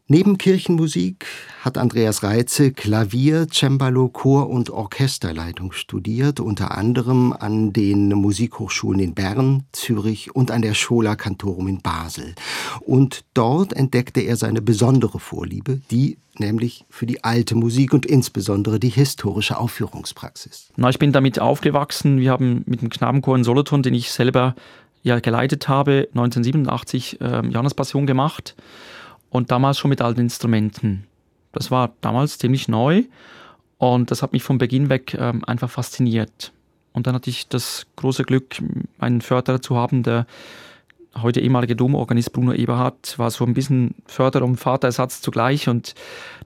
Neben 0.08 0.40
Kirchenmusik 0.40 1.28
hat 1.60 1.78
Andreas 1.78 2.24
Reitze 2.24 2.72
Klavier, 2.72 3.48
Cembalo, 3.52 4.08
Chor 4.08 4.50
und 4.50 4.70
Orchesterleitung 4.70 5.74
studiert, 5.74 6.40
unter 6.40 6.78
anderem 6.78 7.34
an 7.34 7.74
den 7.74 8.10
Musikhochschulen 8.10 9.02
in 9.02 9.14
Bern, 9.14 9.64
Zürich 9.74 10.34
und 10.34 10.52
an 10.52 10.62
der 10.62 10.74
Schola 10.74 11.16
Cantorum 11.16 11.68
in 11.68 11.82
Basel. 11.82 12.34
Und 12.82 13.26
dort 13.34 13.74
entdeckte 13.74 14.22
er 14.22 14.38
seine 14.38 14.62
besondere 14.62 15.20
Vorliebe, 15.20 15.82
die 15.92 16.18
nämlich 16.38 16.86
für 16.90 17.06
die 17.06 17.24
alte 17.26 17.56
Musik 17.56 17.94
und 17.94 18.06
insbesondere 18.06 18.80
die 18.80 18.90
historische 18.90 19.58
Aufführungspraxis. 19.58 20.70
Na, 20.78 20.90
ich 20.90 21.00
bin 21.00 21.12
damit 21.12 21.40
aufgewachsen. 21.40 22.20
Wir 22.20 22.32
haben 22.32 22.64
mit 22.66 22.82
dem 22.82 22.90
Knabenchor 22.90 23.36
in 23.36 23.44
Solothurn, 23.44 23.84
den 23.84 23.94
ich 23.94 24.12
selber 24.12 24.56
ja 25.04 25.20
geleitet 25.20 25.68
habe, 25.68 26.08
1987 26.14 27.20
äh, 27.20 27.74
Passion 27.76 28.08
gemacht 28.08 28.56
und 29.30 29.52
damals 29.52 29.78
schon 29.78 29.90
mit 29.90 30.02
alten 30.02 30.22
Instrumenten. 30.22 31.09
Das 31.52 31.72
war 31.72 31.92
damals 32.02 32.38
ziemlich 32.38 32.68
neu 32.68 33.04
und 33.78 34.12
das 34.12 34.22
hat 34.22 34.34
mich 34.34 34.44
von 34.44 34.58
Beginn 34.58 34.90
weg 34.90 35.16
ähm, 35.20 35.44
einfach 35.46 35.70
fasziniert. 35.70 36.52
Und 36.94 37.08
dann 37.08 37.16
hatte 37.16 37.30
ich 37.30 37.48
das 37.48 37.88
große 37.96 38.24
Glück, 38.24 38.62
einen 39.00 39.22
Förderer 39.22 39.62
zu 39.62 39.76
haben, 39.76 40.04
der 40.04 40.26
heute 41.22 41.40
ehemalige 41.40 41.76
Domorganist 41.76 42.34
Bruno 42.34 42.54
Eberhardt 42.54 43.18
war 43.18 43.32
so 43.32 43.46
ein 43.46 43.54
bisschen 43.54 43.96
Förderer 44.06 44.46
und 44.46 44.58
Vaterersatz 44.58 45.22
zugleich 45.22 45.68
und 45.68 45.96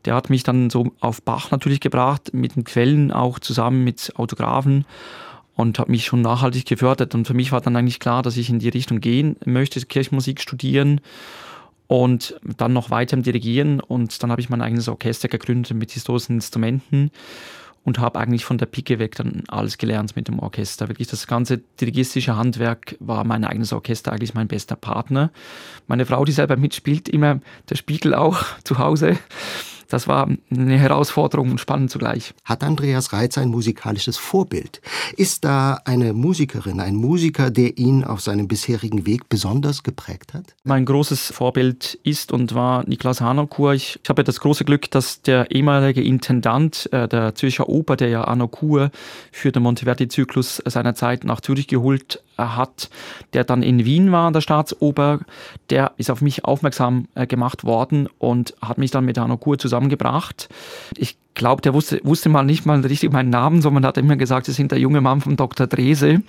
der 0.05 0.15
hat 0.15 0.29
mich 0.29 0.43
dann 0.43 0.69
so 0.69 0.91
auf 0.99 1.21
Bach 1.21 1.51
natürlich 1.51 1.79
gebracht, 1.79 2.33
mit 2.33 2.55
den 2.55 2.63
Quellen 2.63 3.11
auch 3.11 3.39
zusammen 3.39 3.83
mit 3.83 4.13
Autographen 4.15 4.85
und 5.55 5.79
hat 5.79 5.89
mich 5.89 6.05
schon 6.05 6.21
nachhaltig 6.21 6.65
gefördert 6.65 7.13
und 7.13 7.27
für 7.27 7.33
mich 7.33 7.51
war 7.51 7.61
dann 7.61 7.75
eigentlich 7.75 7.99
klar, 7.99 8.23
dass 8.23 8.37
ich 8.37 8.49
in 8.49 8.59
die 8.59 8.69
Richtung 8.69 9.01
gehen 9.01 9.35
möchte, 9.45 9.81
Kirchenmusik 9.81 10.41
studieren 10.41 11.01
und 11.93 12.33
dann 12.57 12.73
noch 12.73 12.89
weiter 12.89 13.15
im 13.15 13.21
Dirigieren 13.21 13.79
und 13.79 14.23
dann 14.23 14.31
habe 14.31 14.41
ich 14.41 14.49
mein 14.49 14.63
eigenes 14.63 14.87
Orchester 14.87 15.27
gegründet 15.27 15.75
mit 15.75 15.91
historischen 15.91 16.33
Instrumenten 16.33 17.11
und 17.83 17.99
habe 17.99 18.19
eigentlich 18.19 18.45
von 18.45 18.57
der 18.57 18.65
Pike 18.65 18.97
weg 18.97 19.13
dann 19.15 19.43
alles 19.47 19.77
gelernt 19.77 20.15
mit 20.15 20.27
dem 20.27 20.39
Orchester. 20.39 20.89
Wirklich 20.89 21.07
das 21.07 21.27
ganze 21.27 21.59
dirigistische 21.59 22.35
Handwerk 22.35 22.95
war 22.99 23.23
mein 23.25 23.43
eigenes 23.43 23.73
Orchester 23.73 24.11
eigentlich 24.11 24.33
mein 24.33 24.47
bester 24.47 24.75
Partner. 24.75 25.29
Meine 25.85 26.07
Frau, 26.07 26.25
die 26.25 26.31
selber 26.31 26.57
mitspielt, 26.57 27.09
immer 27.09 27.41
der 27.69 27.75
Spiegel 27.75 28.15
auch 28.15 28.43
zu 28.63 28.79
Hause 28.79 29.19
das 29.93 30.07
war 30.07 30.27
eine 30.49 30.77
Herausforderung 30.79 31.51
und 31.51 31.59
spannend 31.59 31.91
zugleich. 31.91 32.33
Hat 32.43 32.63
Andreas 32.63 33.13
Reitz 33.13 33.37
ein 33.37 33.49
musikalisches 33.49 34.17
Vorbild? 34.17 34.81
Ist 35.17 35.45
da 35.45 35.79
eine 35.85 36.13
Musikerin, 36.13 36.79
ein 36.79 36.95
Musiker, 36.95 37.51
der 37.51 37.77
ihn 37.77 38.03
auf 38.03 38.19
seinem 38.19 38.47
bisherigen 38.47 39.05
Weg 39.05 39.29
besonders 39.29 39.83
geprägt 39.83 40.33
hat? 40.33 40.55
Mein 40.63 40.85
großes 40.85 41.31
Vorbild 41.31 41.99
ist 42.03 42.31
und 42.31 42.55
war 42.55 42.83
Niklas 42.87 43.21
Hanokur. 43.21 43.73
Ich, 43.73 43.99
ich 44.01 44.09
habe 44.09 44.23
das 44.23 44.39
große 44.39 44.65
Glück, 44.65 44.89
dass 44.89 45.21
der 45.21 45.51
ehemalige 45.51 46.01
Intendant 46.01 46.91
äh, 46.91 47.07
der 47.07 47.35
Zürcher 47.35 47.69
Oper, 47.69 47.95
der 47.95 48.09
ja 48.09 48.25
Hanokur 48.25 48.89
für 49.31 49.51
den 49.51 49.61
Monteverdi-Zyklus 49.61 50.63
seiner 50.65 50.95
Zeit 50.95 51.23
nach 51.23 51.39
Zürich 51.39 51.67
geholt 51.67 52.23
hat, 52.37 52.89
der 53.33 53.43
dann 53.43 53.63
in 53.63 53.85
Wien 53.85 54.11
war 54.11 54.27
an 54.27 54.33
der 54.33 54.41
Staatsoper, 54.41 55.19
der 55.69 55.91
ist 55.97 56.09
auf 56.09 56.21
mich 56.21 56.45
aufmerksam 56.45 57.07
äh, 57.15 57.27
gemacht 57.27 57.63
worden 57.63 58.09
und 58.17 58.55
hat 58.61 58.77
mich 58.77 58.91
dann 58.91 59.05
mit 59.05 59.17
Hanno 59.17 59.37
Kur 59.37 59.57
zusammengebracht. 59.83 60.49
Ich 60.97 61.17
glaube, 61.35 61.61
der 61.61 61.73
wusste, 61.73 61.99
wusste 62.03 62.29
mal 62.29 62.43
nicht 62.43 62.65
mal 62.65 62.79
richtig 62.81 63.11
meinen 63.11 63.31
Namen, 63.31 63.61
sondern 63.61 63.85
hat 63.85 63.97
immer 63.97 64.15
gesagt, 64.15 64.45
Sie 64.45 64.51
sind 64.51 64.71
der 64.71 64.79
junge 64.79 65.01
Mann 65.01 65.21
von 65.21 65.35
Dr. 65.35 65.67
Drese. 65.67 66.21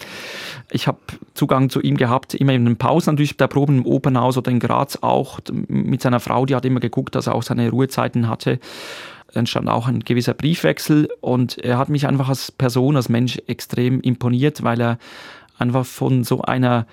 Ich 0.70 0.86
habe 0.86 0.98
Zugang 1.34 1.68
zu 1.68 1.80
ihm 1.82 1.96
gehabt, 1.96 2.34
immer 2.34 2.52
in 2.52 2.64
den 2.64 2.76
Pausen 2.76 3.12
natürlich 3.12 3.36
der 3.36 3.48
Proben 3.48 3.78
im 3.78 3.86
Opernhaus 3.86 4.38
oder 4.38 4.50
in 4.50 4.60
Graz 4.60 4.98
auch 5.02 5.40
mit 5.68 6.00
seiner 6.00 6.20
Frau, 6.20 6.46
die 6.46 6.54
hat 6.54 6.64
immer 6.64 6.80
geguckt, 6.80 7.14
dass 7.14 7.26
er 7.26 7.34
auch 7.34 7.42
seine 7.42 7.70
Ruhezeiten 7.70 8.28
hatte 8.28 8.58
entstand 9.32 9.68
auch 9.68 9.88
ein 9.88 9.98
gewisser 9.98 10.32
Briefwechsel 10.32 11.08
und 11.20 11.58
er 11.58 11.76
hat 11.76 11.88
mich 11.88 12.06
einfach 12.06 12.28
als 12.28 12.52
Person, 12.52 12.94
als 12.94 13.08
Mensch 13.08 13.36
extrem 13.48 14.00
imponiert, 14.00 14.62
weil 14.62 14.80
er 14.80 14.98
einfach 15.58 15.84
von 15.84 16.22
so 16.22 16.42
einer 16.42 16.86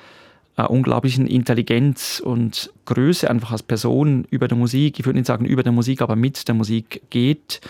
unglaublichen 0.70 1.28
Intelligenz 1.28 2.22
und 2.24 2.72
Größe 2.86 3.30
einfach 3.30 3.52
als 3.52 3.64
Person 3.64 4.26
über 4.30 4.48
der 4.48 4.58
Musik, 4.58 5.00
ich 5.00 5.06
würde 5.06 5.20
nicht 5.20 5.28
sagen 5.28 5.46
über 5.46 5.64
der 5.64 5.72
Musik, 5.72 6.02
aber 6.02 6.16
mit 6.16 6.48
der 6.48 6.56
Musik 6.56 7.02
geht 7.10 7.62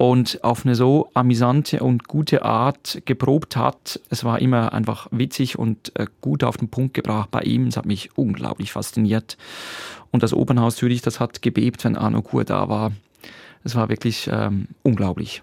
und 0.00 0.42
auf 0.42 0.64
eine 0.64 0.74
so 0.74 1.10
amüsante 1.12 1.80
und 1.80 2.08
gute 2.08 2.42
Art 2.42 3.02
geprobt 3.04 3.54
hat. 3.54 4.00
Es 4.08 4.24
war 4.24 4.40
immer 4.40 4.72
einfach 4.72 5.08
witzig 5.10 5.58
und 5.58 5.92
äh, 5.94 6.06
gut 6.22 6.42
auf 6.42 6.56
den 6.56 6.70
Punkt 6.70 6.94
gebracht 6.94 7.30
bei 7.30 7.42
ihm. 7.42 7.66
Es 7.66 7.76
hat 7.76 7.84
mich 7.84 8.08
unglaublich 8.16 8.72
fasziniert. 8.72 9.36
Und 10.10 10.22
das 10.22 10.32
Opernhaus 10.32 10.76
Zürich, 10.76 11.02
das 11.02 11.20
hat 11.20 11.42
gebebt, 11.42 11.84
wenn 11.84 11.96
Arno 11.96 12.22
Kur 12.22 12.44
da 12.44 12.70
war. 12.70 12.92
Es 13.62 13.74
war 13.74 13.90
wirklich 13.90 14.26
ähm, 14.32 14.68
unglaublich. 14.82 15.42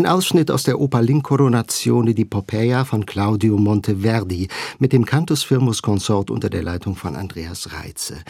Ein 0.00 0.06
Ausschnitt 0.06 0.50
aus 0.50 0.62
der 0.62 0.80
Oper 0.80 1.02
L'Incoronazione 1.02 2.14
di 2.14 2.24
Popea 2.24 2.86
von 2.86 3.04
Claudio 3.04 3.58
Monteverdi 3.58 4.48
mit 4.78 4.94
dem 4.94 5.04
Cantus 5.04 5.42
Firmus 5.42 5.82
Consort 5.82 6.30
unter 6.30 6.48
der 6.48 6.62
Leitung 6.62 6.96
von 6.96 7.16
Andreas 7.16 7.74
Reitze. 7.74 8.22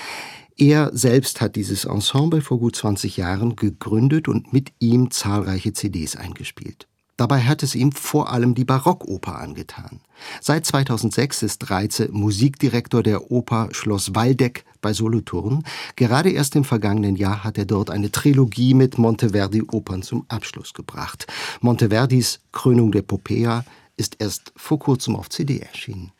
Er 0.56 0.90
selbst 0.92 1.40
hat 1.40 1.54
dieses 1.54 1.84
Ensemble 1.84 2.40
vor 2.40 2.58
gut 2.58 2.74
20 2.74 3.18
Jahren 3.18 3.54
gegründet 3.54 4.26
und 4.26 4.52
mit 4.52 4.72
ihm 4.80 5.12
zahlreiche 5.12 5.72
CDs 5.72 6.16
eingespielt. 6.16 6.88
Dabei 7.20 7.42
hat 7.42 7.62
es 7.62 7.74
ihm 7.74 7.92
vor 7.92 8.32
allem 8.32 8.54
die 8.54 8.64
Barockoper 8.64 9.38
angetan. 9.38 10.00
Seit 10.40 10.64
2006 10.64 11.42
ist 11.42 11.68
Reitze 11.68 12.08
Musikdirektor 12.10 13.02
der 13.02 13.30
Oper 13.30 13.68
Schloss 13.72 14.14
Waldeck 14.14 14.64
bei 14.80 14.94
Solothurn. 14.94 15.62
Gerade 15.96 16.30
erst 16.30 16.56
im 16.56 16.64
vergangenen 16.64 17.16
Jahr 17.16 17.44
hat 17.44 17.58
er 17.58 17.66
dort 17.66 17.90
eine 17.90 18.10
Trilogie 18.10 18.72
mit 18.72 18.96
Monteverdi-Opern 18.96 20.00
zum 20.00 20.24
Abschluss 20.28 20.72
gebracht. 20.72 21.26
Monteverdis 21.60 22.40
Krönung 22.52 22.90
der 22.90 23.02
Popea 23.02 23.66
ist 23.98 24.16
erst 24.18 24.54
vor 24.56 24.78
kurzem 24.78 25.14
auf 25.14 25.28
CD 25.28 25.58
erschienen. 25.58 26.12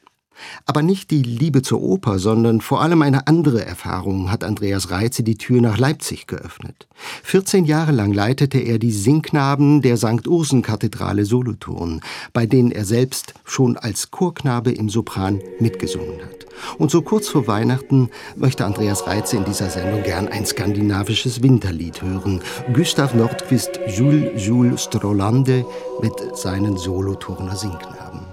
Aber 0.67 0.83
nicht 0.83 1.11
die 1.11 1.23
Liebe 1.23 1.63
zur 1.63 1.83
Oper, 1.83 2.19
sondern 2.19 2.61
vor 2.61 2.81
allem 2.81 3.03
eine 3.03 3.27
andere 3.27 3.65
Erfahrung 3.65 4.31
hat 4.31 4.45
Andreas 4.45 4.91
Reitze 4.91 5.23
die 5.23 5.37
Tür 5.37 5.61
nach 5.61 5.79
Leipzig 5.79 6.27
geöffnet. 6.27 6.87
14 7.23 7.65
Jahre 7.65 7.93
lang 7.93 8.13
leitete 8.13 8.59
er 8.59 8.79
die 8.79 8.93
Singknaben 8.93 9.83
der 9.83 9.97
St. 9.97 10.27
Ursen-Kathedrale 10.27 11.25
Solothurn, 11.25 12.01
bei 12.33 12.47
denen 12.47 12.71
er 12.71 12.85
selbst 12.85 13.35
schon 13.45 13.77
als 13.77 14.11
Chorknabe 14.11 14.73
im 14.73 14.89
Sopran 14.89 15.41
mitgesungen 15.59 16.21
hat. 16.23 16.41
Und 16.79 16.91
so 16.91 17.03
kurz 17.03 17.29
vor 17.29 17.47
Weihnachten 17.47 18.11
möchte 18.37 18.65
Andreas 18.65 19.07
Reitze 19.07 19.37
in 19.37 19.45
dieser 19.45 19.71
Sendung 19.71 20.03
gern 20.03 20.29
ein 20.29 20.47
skandinavisches 20.47 21.43
Winterlied 21.43 22.03
hören. 22.03 22.41
Gustav 22.73 23.15
Nordquist 23.15 23.81
Jules 23.89 24.45
Jules 24.45 24.85
Strolande 24.85 25.65
mit 26.03 26.13
seinen 26.37 26.77
Solothurner 26.77 27.57
Singknaben. 27.57 28.30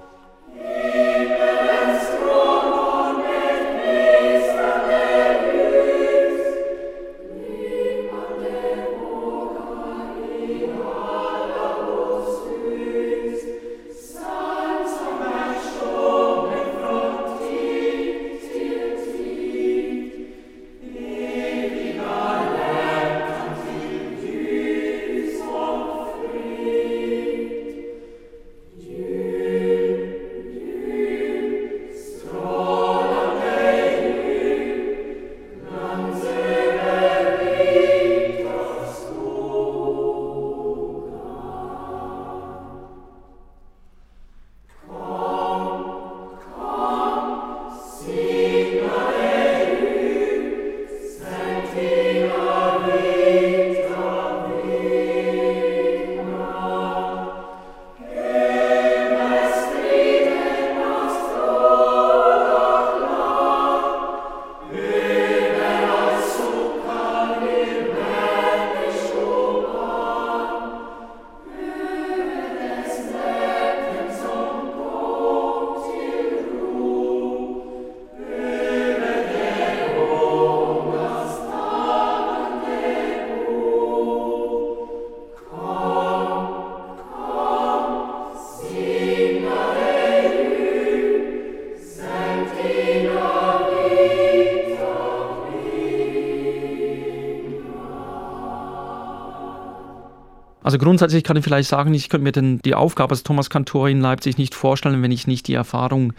Also 100.68 100.80
grundsätzlich 100.80 101.24
kann 101.24 101.38
ich 101.38 101.46
vielleicht 101.46 101.70
sagen, 101.70 101.94
ich 101.94 102.10
könnte 102.10 102.26
mir 102.26 102.34
denn 102.34 102.60
die 102.60 102.76
Aufgabe 102.76 103.12
als 103.12 103.24
Thomas 103.24 103.50
Kantor 103.50 103.88
in 103.88 104.02
Leipzig 104.02 104.38
nicht 104.38 104.54
vorstellen, 104.54 105.02
wenn 105.02 105.14
ich 105.14 105.26
nicht 105.26 105.48
die 105.48 105.54
Erfahrung 105.54 106.12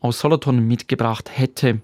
aus 0.00 0.18
Solothurn 0.18 0.58
mitgebracht 0.68 1.30
hätte. 1.32 1.80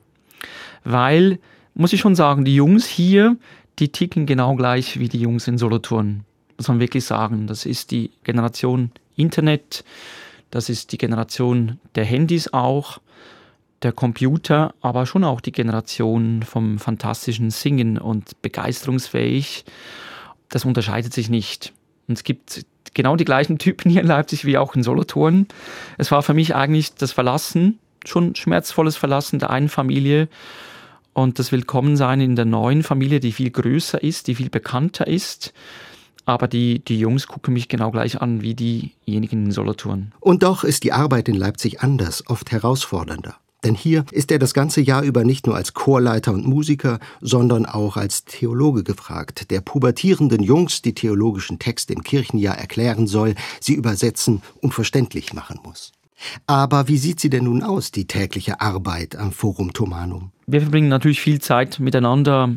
Weil, 0.85 1.39
muss 1.73 1.95
ich 1.95 2.01
schon 2.01 2.15
sagen, 2.15 2.45
die 2.45 2.55
Jungs 2.55 2.85
hier, 2.85 3.39
die 3.79 3.89
ticken 3.89 4.27
genau 4.27 4.55
gleich 4.55 4.99
wie 4.99 5.09
die 5.09 5.19
Jungs 5.19 5.49
in 5.49 5.57
Solothurn. 5.57 6.27
Muss 6.59 6.69
man 6.69 6.79
wirklich 6.79 7.07
sagen. 7.07 7.47
Das 7.47 7.65
ist 7.65 7.91
die 7.91 8.11
Generation 8.23 8.91
Internet, 9.17 9.83
das 10.51 10.69
ist 10.69 10.93
die 10.93 10.99
Generation 10.99 11.81
der 11.95 12.05
Handys 12.05 12.53
auch, 12.53 12.99
der 13.81 13.93
Computer, 13.93 14.75
aber 14.83 15.07
schon 15.07 15.25
auch 15.25 15.41
die 15.41 15.53
Generation 15.53 16.43
vom 16.43 16.79
fantastischen 16.79 17.49
Singen 17.49 17.97
und 17.97 18.43
begeisterungsfähig. 18.43 19.65
Das 20.51 20.67
unterscheidet 20.67 21.15
sich 21.15 21.31
nicht. 21.31 21.73
Und 22.11 22.19
es 22.19 22.25
gibt 22.25 22.67
genau 22.93 23.15
die 23.15 23.25
gleichen 23.25 23.59
Typen 23.59 23.89
hier 23.89 24.01
in 24.01 24.09
Leipzig 24.09 24.45
wie 24.45 24.59
auch 24.59 24.75
in 24.75 24.83
Solothurn. 24.83 25.47
Es 25.97 26.11
war 26.11 26.25
für 26.25 26.35
mich 26.35 26.57
eigentlich 26.57 26.93
das 26.95 27.13
Verlassen, 27.13 27.79
schon 28.05 28.35
schmerzvolles 28.35 28.97
Verlassen 28.97 29.39
der 29.39 29.51
einen 29.51 29.69
Familie 29.69 30.29
und 31.13 31.39
das 31.39 31.53
Willkommensein 31.53 32.21
in 32.21 32.35
der 32.35 32.47
neuen 32.47 32.83
Familie, 32.83 33.21
die 33.21 33.31
viel 33.31 33.51
größer 33.51 34.03
ist, 34.03 34.27
die 34.27 34.35
viel 34.35 34.51
bekannter 34.51 35.07
ist. 35.07 35.53
Aber 36.25 36.49
die, 36.49 36.81
die 36.81 36.99
Jungs 36.99 37.29
gucken 37.29 37.55
mich 37.55 37.69
genau 37.69 37.93
gleich 37.93 38.21
an 38.21 38.43
wie 38.43 38.55
diejenigen 38.55 39.47
in 39.47 39.53
Solothurn. 39.53 40.11
Und 40.19 40.43
doch 40.43 40.65
ist 40.65 40.83
die 40.83 40.93
Arbeit 40.93 41.29
in 41.29 41.37
Leipzig 41.37 41.83
anders, 41.83 42.25
oft 42.27 42.51
herausfordernder. 42.51 43.37
Denn 43.65 43.75
hier 43.75 44.05
ist 44.11 44.31
er 44.33 44.39
das 44.39 44.55
ganze 44.55 44.81
Jahr 44.81 45.03
über 45.03 45.25
nicht 45.25 45.47
nur 45.47 45.57
als 45.57 45.75
Chorleiter 45.75 46.33
und 46.33 46.47
Musiker, 46.47 46.99
sondern 47.21 47.67
auch 47.67 47.97
als 47.97 48.25
Theologe 48.25 48.85
gefragt, 48.85 49.51
der 49.51 49.61
pubertierenden 49.61 50.43
Jungs 50.43 50.83
die 50.83 50.95
theologischen 50.95 51.59
Texte 51.59 51.93
im 51.93 52.03
Kirchenjahr 52.03 52.57
erklären 52.57 53.07
soll, 53.07 53.35
sie 53.61 53.75
übersetzen 53.75 54.43
und 54.61 54.73
verständlich 54.73 55.35
machen 55.35 55.61
muss. 55.63 55.93
Aber 56.47 56.89
wie 56.89 56.99
sieht 56.99 57.21
sie 57.21 57.31
denn 57.31 57.45
nun 57.45 57.63
aus, 57.63 57.91
die 57.91 58.07
tägliche 58.07 58.61
Arbeit 58.61 59.17
am 59.17 59.33
Forum 59.33 59.73
Thomanum? 59.73 60.33
Wir 60.47 60.61
verbringen 60.61 60.89
natürlich 60.89 61.21
viel 61.21 61.41
Zeit 61.41 61.81
miteinander 61.81 62.57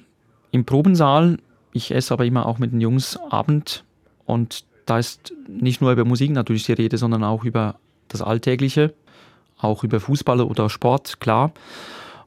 im 0.51 0.65
Probensaal. 0.65 1.37
Ich 1.71 1.91
esse 1.91 2.13
aber 2.13 2.25
immer 2.25 2.45
auch 2.45 2.59
mit 2.59 2.71
den 2.71 2.81
Jungs 2.81 3.17
Abend 3.29 3.85
und 4.25 4.65
da 4.85 4.99
ist 4.99 5.33
nicht 5.47 5.81
nur 5.81 5.91
über 5.91 6.03
Musik 6.03 6.31
natürlich 6.31 6.65
die 6.65 6.73
Rede, 6.73 6.97
sondern 6.97 7.23
auch 7.23 7.45
über 7.45 7.79
das 8.09 8.21
Alltägliche 8.21 8.93
auch 9.63 9.83
über 9.83 9.99
Fußball 9.99 10.41
oder 10.41 10.69
Sport, 10.69 11.19
klar. 11.19 11.51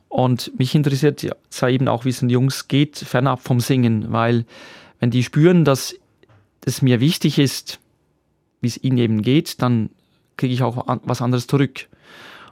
Und 0.09 0.59
mich 0.59 0.75
interessiert 0.75 1.23
ja 1.23 1.69
eben 1.69 1.89
auch, 1.89 2.05
wie 2.05 2.11
es 2.11 2.21
den 2.21 2.31
Jungs 2.31 2.69
geht, 2.69 2.97
fernab 2.97 3.43
vom 3.43 3.61
Singen, 3.61 4.13
weil 4.13 4.47
wenn 5.01 5.11
die 5.11 5.23
spüren, 5.23 5.65
dass 5.65 5.95
es 6.65 6.83
mir 6.83 7.01
wichtig 7.01 7.39
ist, 7.39 7.81
wie 8.61 8.69
es 8.69 8.83
ihnen 8.83 8.99
eben 8.99 9.23
geht, 9.23 9.61
dann 9.63 9.91
kriege 10.37 10.55
ich 10.55 10.63
auch 10.63 10.87
was 11.05 11.23
anderes 11.23 11.47
zurück. 11.47 11.89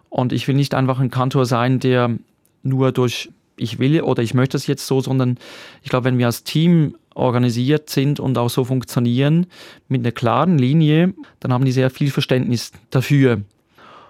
Und 0.08 0.32
ich 0.32 0.46
will 0.46 0.54
nicht 0.54 0.74
einfach 0.74 1.00
ein 1.00 1.10
Kantor 1.10 1.46
sein, 1.46 1.80
der 1.80 2.16
nur 2.62 2.92
durch 2.92 3.30
ich 3.56 3.78
will 3.78 4.02
oder 4.02 4.22
ich 4.22 4.34
möchte 4.34 4.56
es 4.56 4.66
jetzt 4.66 4.86
so, 4.86 5.00
sondern 5.00 5.38
ich 5.82 5.90
glaube, 5.90 6.06
wenn 6.06 6.18
wir 6.18 6.26
als 6.26 6.44
Team 6.44 6.96
organisiert 7.14 7.88
sind 7.88 8.18
und 8.18 8.36
auch 8.36 8.50
so 8.50 8.64
funktionieren 8.64 9.46
mit 9.88 10.00
einer 10.00 10.12
klaren 10.12 10.58
Linie, 10.58 11.14
dann 11.40 11.52
haben 11.52 11.64
die 11.64 11.72
sehr 11.72 11.90
viel 11.90 12.10
Verständnis 12.10 12.72
dafür. 12.90 13.42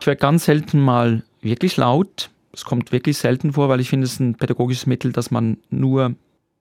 Ich 0.05 0.07
werde 0.07 0.21
ganz 0.21 0.45
selten 0.45 0.81
mal 0.81 1.23
wirklich 1.41 1.79
laut. 1.79 2.29
Es 2.53 2.67
kommt 2.67 2.93
wirklich 2.93 3.17
selten 3.17 3.55
vor, 3.55 3.71
weil 3.71 3.81
ich 3.81 3.89
finde, 3.89 4.05
es 4.05 4.13
ist 4.13 4.21
ein 4.21 4.35
pädagogisches 4.35 4.85
Mittel, 4.85 5.13
das 5.13 5.31
man 5.31 5.57
nur 5.71 6.11
ein 6.11 6.17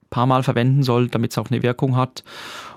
paar 0.09 0.25
Mal 0.27 0.43
verwenden 0.43 0.81
soll, 0.81 1.09
damit 1.09 1.31
es 1.31 1.37
auch 1.37 1.51
eine 1.51 1.61
Wirkung 1.61 1.97
hat. 1.97 2.23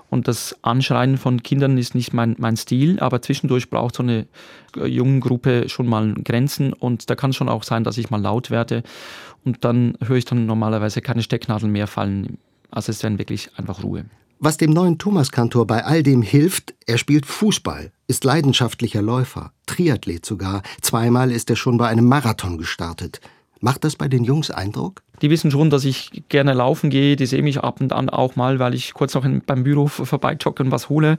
Und 0.09 0.27
das 0.27 0.59
Anschreien 0.63 1.15
von 1.15 1.41
Kindern 1.41 1.77
ist 1.77 1.95
nicht 1.95 2.11
mein, 2.11 2.35
mein 2.37 2.57
Stil, 2.57 2.99
aber 2.99 3.21
zwischendurch 3.21 3.69
braucht 3.69 3.95
so 3.95 4.03
eine 4.03 4.27
äh, 4.75 4.87
junge 4.87 5.21
Gruppe 5.21 5.69
schon 5.69 5.87
mal 5.87 6.13
Grenzen 6.15 6.73
und 6.73 7.09
da 7.09 7.15
kann 7.15 7.29
es 7.29 7.37
schon 7.37 7.47
auch 7.47 7.63
sein, 7.63 7.85
dass 7.85 7.97
ich 7.97 8.09
mal 8.09 8.21
laut 8.21 8.51
werde 8.51 8.83
und 9.45 9.63
dann 9.63 9.97
höre 10.05 10.17
ich 10.17 10.25
dann 10.25 10.47
normalerweise 10.47 11.01
keine 11.01 11.23
Stecknadeln 11.23 11.71
mehr 11.71 11.87
fallen. 11.87 12.39
Also 12.71 12.89
es 12.89 12.97
ist 12.97 13.05
dann 13.05 13.19
wirklich 13.19 13.51
einfach 13.55 13.83
Ruhe. 13.83 14.03
Was 14.39 14.57
dem 14.57 14.69
neuen 14.69 14.99
Thomaskantor 14.99 15.65
bei 15.65 15.83
all 15.83 16.03
dem 16.03 16.21
hilft, 16.21 16.75
er 16.85 16.99
spielt 16.99 17.25
Fußball, 17.25 17.91
ist 18.05 18.23
leidenschaftlicher 18.23 19.01
Läufer, 19.01 19.51
Triathlet 19.65 20.27
sogar. 20.27 20.61
Zweimal 20.79 21.31
ist 21.31 21.49
er 21.49 21.55
schon 21.55 21.77
bei 21.77 21.87
einem 21.87 22.05
Marathon 22.05 22.59
gestartet. 22.59 23.19
Macht 23.61 23.83
das 23.83 23.95
bei 23.95 24.07
den 24.07 24.23
Jungs 24.23 24.51
Eindruck? 24.51 25.01
Die 25.21 25.29
wissen 25.29 25.51
schon, 25.51 25.69
dass 25.69 25.85
ich 25.85 26.23
gerne 26.29 26.53
laufen 26.53 26.89
gehe. 26.89 27.15
Die 27.15 27.25
sehen 27.25 27.43
mich 27.43 27.59
ab 27.59 27.81
und 27.81 27.93
an 27.93 28.09
auch 28.09 28.35
mal, 28.35 28.59
weil 28.59 28.73
ich 28.73 28.93
kurz 28.93 29.13
noch 29.15 29.25
in, 29.25 29.41
beim 29.41 29.63
Büro 29.63 29.87
vorbeijogge 29.87 30.63
und 30.63 30.71
was 30.71 30.89
hole. 30.89 31.17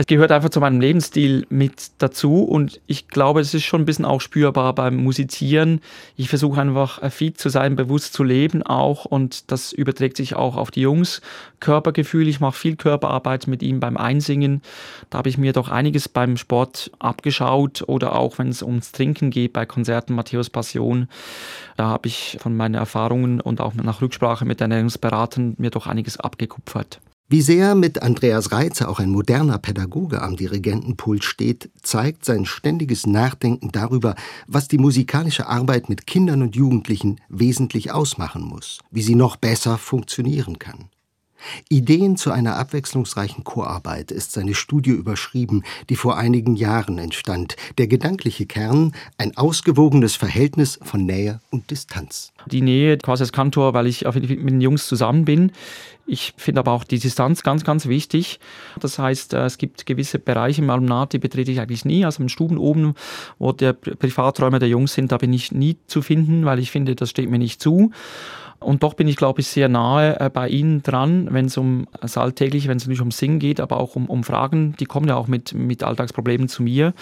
Es 0.00 0.06
gehört 0.06 0.32
einfach 0.32 0.48
zu 0.48 0.60
meinem 0.60 0.80
Lebensstil 0.80 1.46
mit 1.50 1.90
dazu 1.98 2.42
und 2.42 2.80
ich 2.86 3.08
glaube, 3.08 3.40
es 3.40 3.52
ist 3.52 3.64
schon 3.64 3.82
ein 3.82 3.84
bisschen 3.84 4.06
auch 4.06 4.22
spürbar 4.22 4.74
beim 4.74 4.96
Musizieren. 4.96 5.82
Ich 6.16 6.30
versuche 6.30 6.58
einfach 6.58 7.02
äh, 7.02 7.10
fit 7.10 7.38
zu 7.38 7.50
sein, 7.50 7.76
bewusst 7.76 8.14
zu 8.14 8.24
leben 8.24 8.62
auch 8.62 9.04
und 9.04 9.52
das 9.52 9.74
überträgt 9.74 10.16
sich 10.16 10.34
auch 10.34 10.56
auf 10.56 10.70
die 10.70 10.80
Jungs. 10.80 11.20
Körpergefühl, 11.60 12.28
ich 12.28 12.40
mache 12.40 12.56
viel 12.56 12.76
Körperarbeit 12.76 13.46
mit 13.46 13.62
ihm 13.62 13.78
beim 13.78 13.98
Einsingen. 13.98 14.62
Da 15.10 15.18
habe 15.18 15.28
ich 15.28 15.36
mir 15.36 15.52
doch 15.52 15.68
einiges 15.68 16.08
beim 16.08 16.38
Sport 16.38 16.90
abgeschaut 16.98 17.84
oder 17.86 18.16
auch 18.16 18.38
wenn 18.38 18.48
es 18.48 18.62
ums 18.62 18.92
Trinken 18.92 19.28
geht 19.28 19.52
bei 19.52 19.66
Konzerten 19.66 20.14
Matthäus 20.14 20.48
Passion. 20.48 21.08
Da 21.76 21.88
habe 21.88 22.08
ich 22.08 22.38
von 22.40 22.56
meinen 22.56 22.74
Erfahrungen 23.20 23.40
und 23.40 23.60
auch 23.60 23.74
nach 23.74 24.00
Rücksprache 24.00 24.44
mit 24.44 24.60
Ernährungsberatern 24.60 25.54
mir 25.58 25.70
doch 25.70 25.86
einiges 25.86 26.18
abgekupfert. 26.18 27.00
Wie 27.28 27.42
sehr 27.42 27.76
mit 27.76 28.02
Andreas 28.02 28.50
Reitze 28.50 28.88
auch 28.88 28.98
ein 28.98 29.10
moderner 29.10 29.58
Pädagoge 29.58 30.20
am 30.20 30.36
Dirigentenpult 30.36 31.22
steht, 31.22 31.70
zeigt 31.80 32.24
sein 32.24 32.44
ständiges 32.44 33.06
Nachdenken 33.06 33.70
darüber, 33.70 34.16
was 34.48 34.66
die 34.66 34.78
musikalische 34.78 35.46
Arbeit 35.46 35.88
mit 35.88 36.08
Kindern 36.08 36.42
und 36.42 36.56
Jugendlichen 36.56 37.20
wesentlich 37.28 37.92
ausmachen 37.92 38.42
muss, 38.42 38.80
wie 38.90 39.02
sie 39.02 39.14
noch 39.14 39.36
besser 39.36 39.78
funktionieren 39.78 40.58
kann. 40.58 40.88
Ideen 41.68 42.16
zu 42.16 42.30
einer 42.30 42.56
abwechslungsreichen 42.56 43.44
Chorarbeit 43.44 44.10
ist 44.10 44.32
seine 44.32 44.54
Studie 44.54 44.90
überschrieben, 44.90 45.64
die 45.88 45.96
vor 45.96 46.16
einigen 46.16 46.56
Jahren 46.56 46.98
entstand. 46.98 47.56
Der 47.78 47.86
gedankliche 47.86 48.46
Kern, 48.46 48.92
ein 49.18 49.36
ausgewogenes 49.36 50.16
Verhältnis 50.16 50.78
von 50.82 51.04
Nähe 51.06 51.40
und 51.50 51.70
Distanz. 51.70 52.32
Die 52.46 52.62
Nähe 52.62 52.98
quasi 52.98 53.22
als 53.22 53.32
Kantor, 53.32 53.74
weil 53.74 53.86
ich 53.86 54.04
mit 54.04 54.30
den 54.30 54.60
Jungs 54.60 54.86
zusammen 54.86 55.24
bin. 55.24 55.52
Ich 56.06 56.34
finde 56.36 56.60
aber 56.60 56.72
auch 56.72 56.82
die 56.82 56.98
Distanz 56.98 57.44
ganz, 57.44 57.62
ganz 57.62 57.86
wichtig. 57.86 58.40
Das 58.80 58.98
heißt, 58.98 59.32
äh, 59.32 59.44
es 59.44 59.58
gibt 59.58 59.86
gewisse 59.86 60.18
Bereiche 60.18 60.60
im 60.60 60.68
Alumnat, 60.68 61.12
die 61.12 61.18
betrete 61.18 61.52
ich 61.52 61.60
eigentlich 61.60 61.84
nie. 61.84 62.04
Also 62.04 62.22
im 62.22 62.28
Stuben 62.28 62.58
oben, 62.58 62.94
wo 63.38 63.52
der 63.52 63.74
Privaträume 63.74 64.58
der 64.58 64.68
Jungs 64.68 64.92
sind, 64.92 65.12
da 65.12 65.18
bin 65.18 65.32
ich 65.32 65.52
nie 65.52 65.76
zu 65.86 66.02
finden, 66.02 66.44
weil 66.44 66.58
ich 66.58 66.72
finde, 66.72 66.96
das 66.96 67.10
steht 67.10 67.30
mir 67.30 67.38
nicht 67.38 67.62
zu. 67.62 67.92
Und 68.60 68.82
doch 68.82 68.94
bin 68.94 69.08
ich, 69.08 69.16
glaube 69.16 69.40
ich, 69.40 69.48
sehr 69.48 69.68
nahe 69.68 70.20
äh, 70.20 70.30
bei 70.30 70.48
Ihnen 70.48 70.82
dran, 70.82 71.28
wenn 71.30 71.46
es 71.46 71.56
um 71.56 71.86
das 72.00 72.16
Alltägliche, 72.18 72.68
wenn 72.68 72.76
es 72.76 72.86
nicht 72.86 73.00
um 73.00 73.10
Singen 73.10 73.38
geht, 73.38 73.58
aber 73.58 73.78
auch 73.78 73.96
um, 73.96 74.06
um 74.06 74.22
Fragen. 74.22 74.74
Die 74.78 74.84
kommen 74.84 75.08
ja 75.08 75.16
auch 75.16 75.28
mit, 75.28 75.54
mit 75.54 75.82
Alltagsproblemen 75.82 76.48
zu 76.48 76.62
mir. 76.62 76.92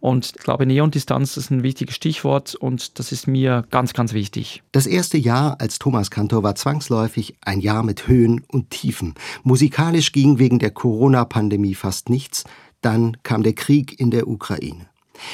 Und 0.00 0.32
ich 0.36 0.42
glaube, 0.42 0.66
Nähe 0.66 0.82
und 0.82 0.94
Distanz 0.94 1.36
ist 1.36 1.50
ein 1.50 1.62
wichtiges 1.62 1.94
Stichwort 1.94 2.54
und 2.54 2.98
das 2.98 3.12
ist 3.12 3.26
mir 3.26 3.64
ganz, 3.70 3.92
ganz 3.92 4.12
wichtig. 4.12 4.62
Das 4.72 4.86
erste 4.86 5.18
Jahr 5.18 5.60
als 5.60 5.78
Thomas 5.78 6.10
Kantor 6.10 6.42
war 6.42 6.54
zwangsläufig 6.54 7.36
ein 7.42 7.60
Jahr 7.60 7.82
mit 7.82 8.08
Höhen 8.08 8.44
und 8.48 8.70
Tiefen. 8.70 9.14
Musikalisch 9.42 10.12
ging 10.12 10.38
wegen 10.38 10.58
der 10.58 10.70
Corona-Pandemie 10.70 11.74
fast 11.74 12.08
nichts. 12.08 12.44
Dann 12.80 13.16
kam 13.22 13.42
der 13.42 13.54
Krieg 13.54 13.98
in 13.98 14.10
der 14.10 14.28
Ukraine. 14.28 14.88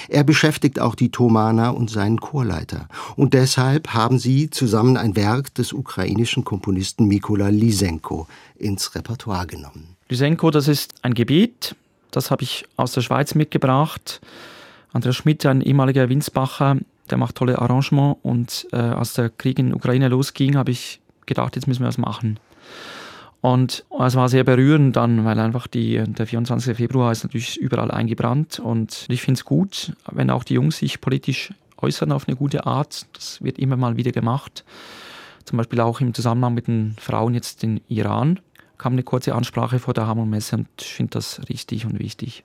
Er 0.09 0.25
beschäftigt 0.25 0.81
auch 0.81 0.95
die 0.95 1.11
Thomana 1.11 1.71
und 1.71 1.91
seinen 1.91 2.21
Chorleiter. 2.21 2.89
Und 3.17 3.35
deshalb 3.35 3.95
haben 3.95 4.19
sie 4.19 4.51
zusammen 4.51 4.97
ein 4.97 5.17
Werk 5.17 5.55
des 5.55 5.73
ukrainischen 5.73 6.45
Komponisten 6.45 7.07
Mikola 7.07 7.49
Lysenko 7.49 8.27
ins 8.59 8.95
Repertoire 8.95 9.47
genommen. 9.47 9.97
Lysenko, 10.09 10.51
das 10.51 10.69
ist 10.69 10.95
ein 11.03 11.15
Gebet, 11.15 11.75
das 12.11 12.31
habe 12.31 12.43
ich 12.43 12.65
aus 12.77 12.93
der 12.93 13.03
Schweiz 13.03 13.35
mitgebracht. 13.35 14.21
Andreas 14.93 15.17
Schmidt, 15.17 15.47
ein 15.47 15.61
ehemaliger 15.61 16.09
Winsbacher, 16.09 16.77
der 17.11 17.19
macht 17.19 17.37
tolle 17.37 17.59
Arrangements. 17.59 18.19
Und 18.23 18.67
äh, 18.73 18.77
als 18.77 19.15
der 19.15 19.31
Krieg 19.31 19.59
in 19.59 19.73
Ukraine 19.75 20.09
losging, 20.09 20.57
habe 20.57 20.71
ich 20.71 21.01
gedacht, 21.27 21.57
jetzt 21.57 21.69
müssen 21.69 21.83
wir 21.83 21.89
was 21.89 21.99
machen. 21.99 22.41
Und 23.41 23.85
es 23.99 24.17
war 24.17 24.29
sehr 24.29 24.45
berührend 24.45 24.97
dann, 24.97 25.25
weil 25.25 25.39
einfach 25.39 25.67
die, 25.67 26.03
der 26.07 26.27
24. 26.27 26.77
Februar 26.77 27.11
ist 27.11 27.25
natürlich 27.25 27.57
überall 27.57 27.91
eingebrannt. 27.91 28.59
Und 28.59 29.07
ich 29.09 29.23
finde 29.23 29.39
es 29.39 29.45
gut, 29.45 29.95
wenn 30.11 30.31
auch 30.31 30.45
die 30.45 30.55
Jungs 30.55 30.79
sich 30.79 31.01
politisch 31.01 31.55
äußern 31.79 32.13
auf 32.13 32.29
eine 32.29 32.37
gute 32.37 32.67
Art. 32.67 33.07
Das 33.15 33.43
wird 33.43 33.59
immer 33.59 33.77
mal 33.77 33.97
wieder 33.97 34.13
gemacht. 34.13 34.65
Zum 35.45 35.57
Beispiel 35.57 35.81
auch 35.81 36.01
im 36.01 36.13
Zusammenhang 36.13 36.55
mit 36.55 36.67
den 36.67 36.97
Frauen 37.01 37.35
jetzt 37.35 37.65
in 37.65 37.81
Iran 37.89 38.41
kam 38.81 38.95
eine 38.95 39.03
kurze 39.03 39.35
Ansprache 39.35 39.79
vor 39.79 39.93
der 39.93 40.07
Hamon-Messe 40.07 40.57
und 40.57 40.69
ich 40.81 40.95
finde 40.95 41.11
das 41.11 41.43
richtig 41.51 41.85
und 41.85 41.99
wichtig. 41.99 42.45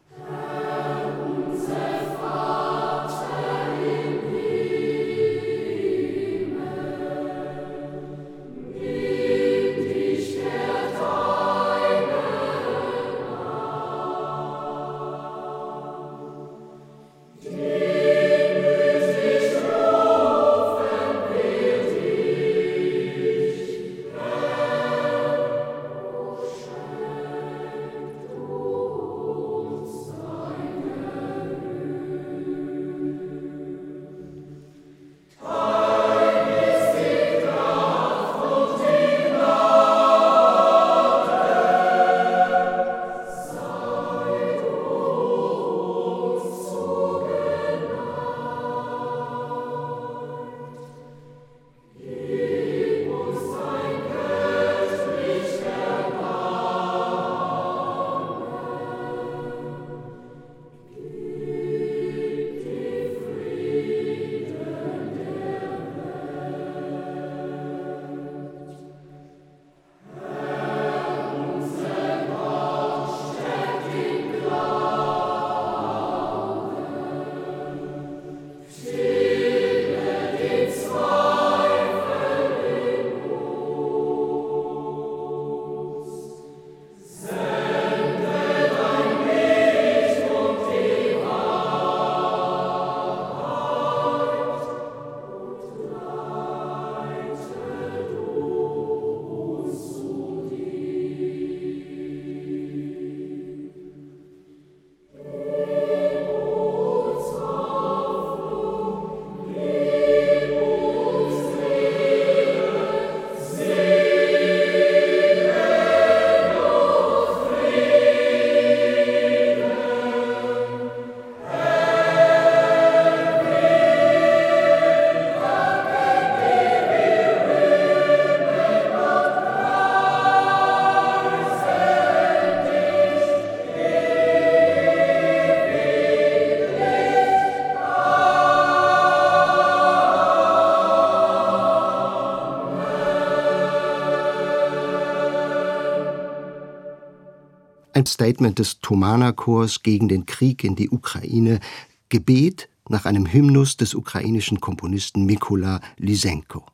Ein 147.95 148.05
Statement 148.07 148.59
des 148.59 148.81
Thomana-Chors 148.81 149.81
gegen 149.81 150.09
den 150.09 150.25
Krieg 150.25 150.65
in 150.65 150.75
die 150.75 150.89
Ukraine, 150.89 151.61
Gebet 152.09 152.67
nach 152.89 153.05
einem 153.05 153.25
Hymnus 153.25 153.77
des 153.77 153.95
ukrainischen 153.95 154.59
Komponisten 154.59 155.25
Mikola 155.25 155.79
Lysenko. 155.97 156.65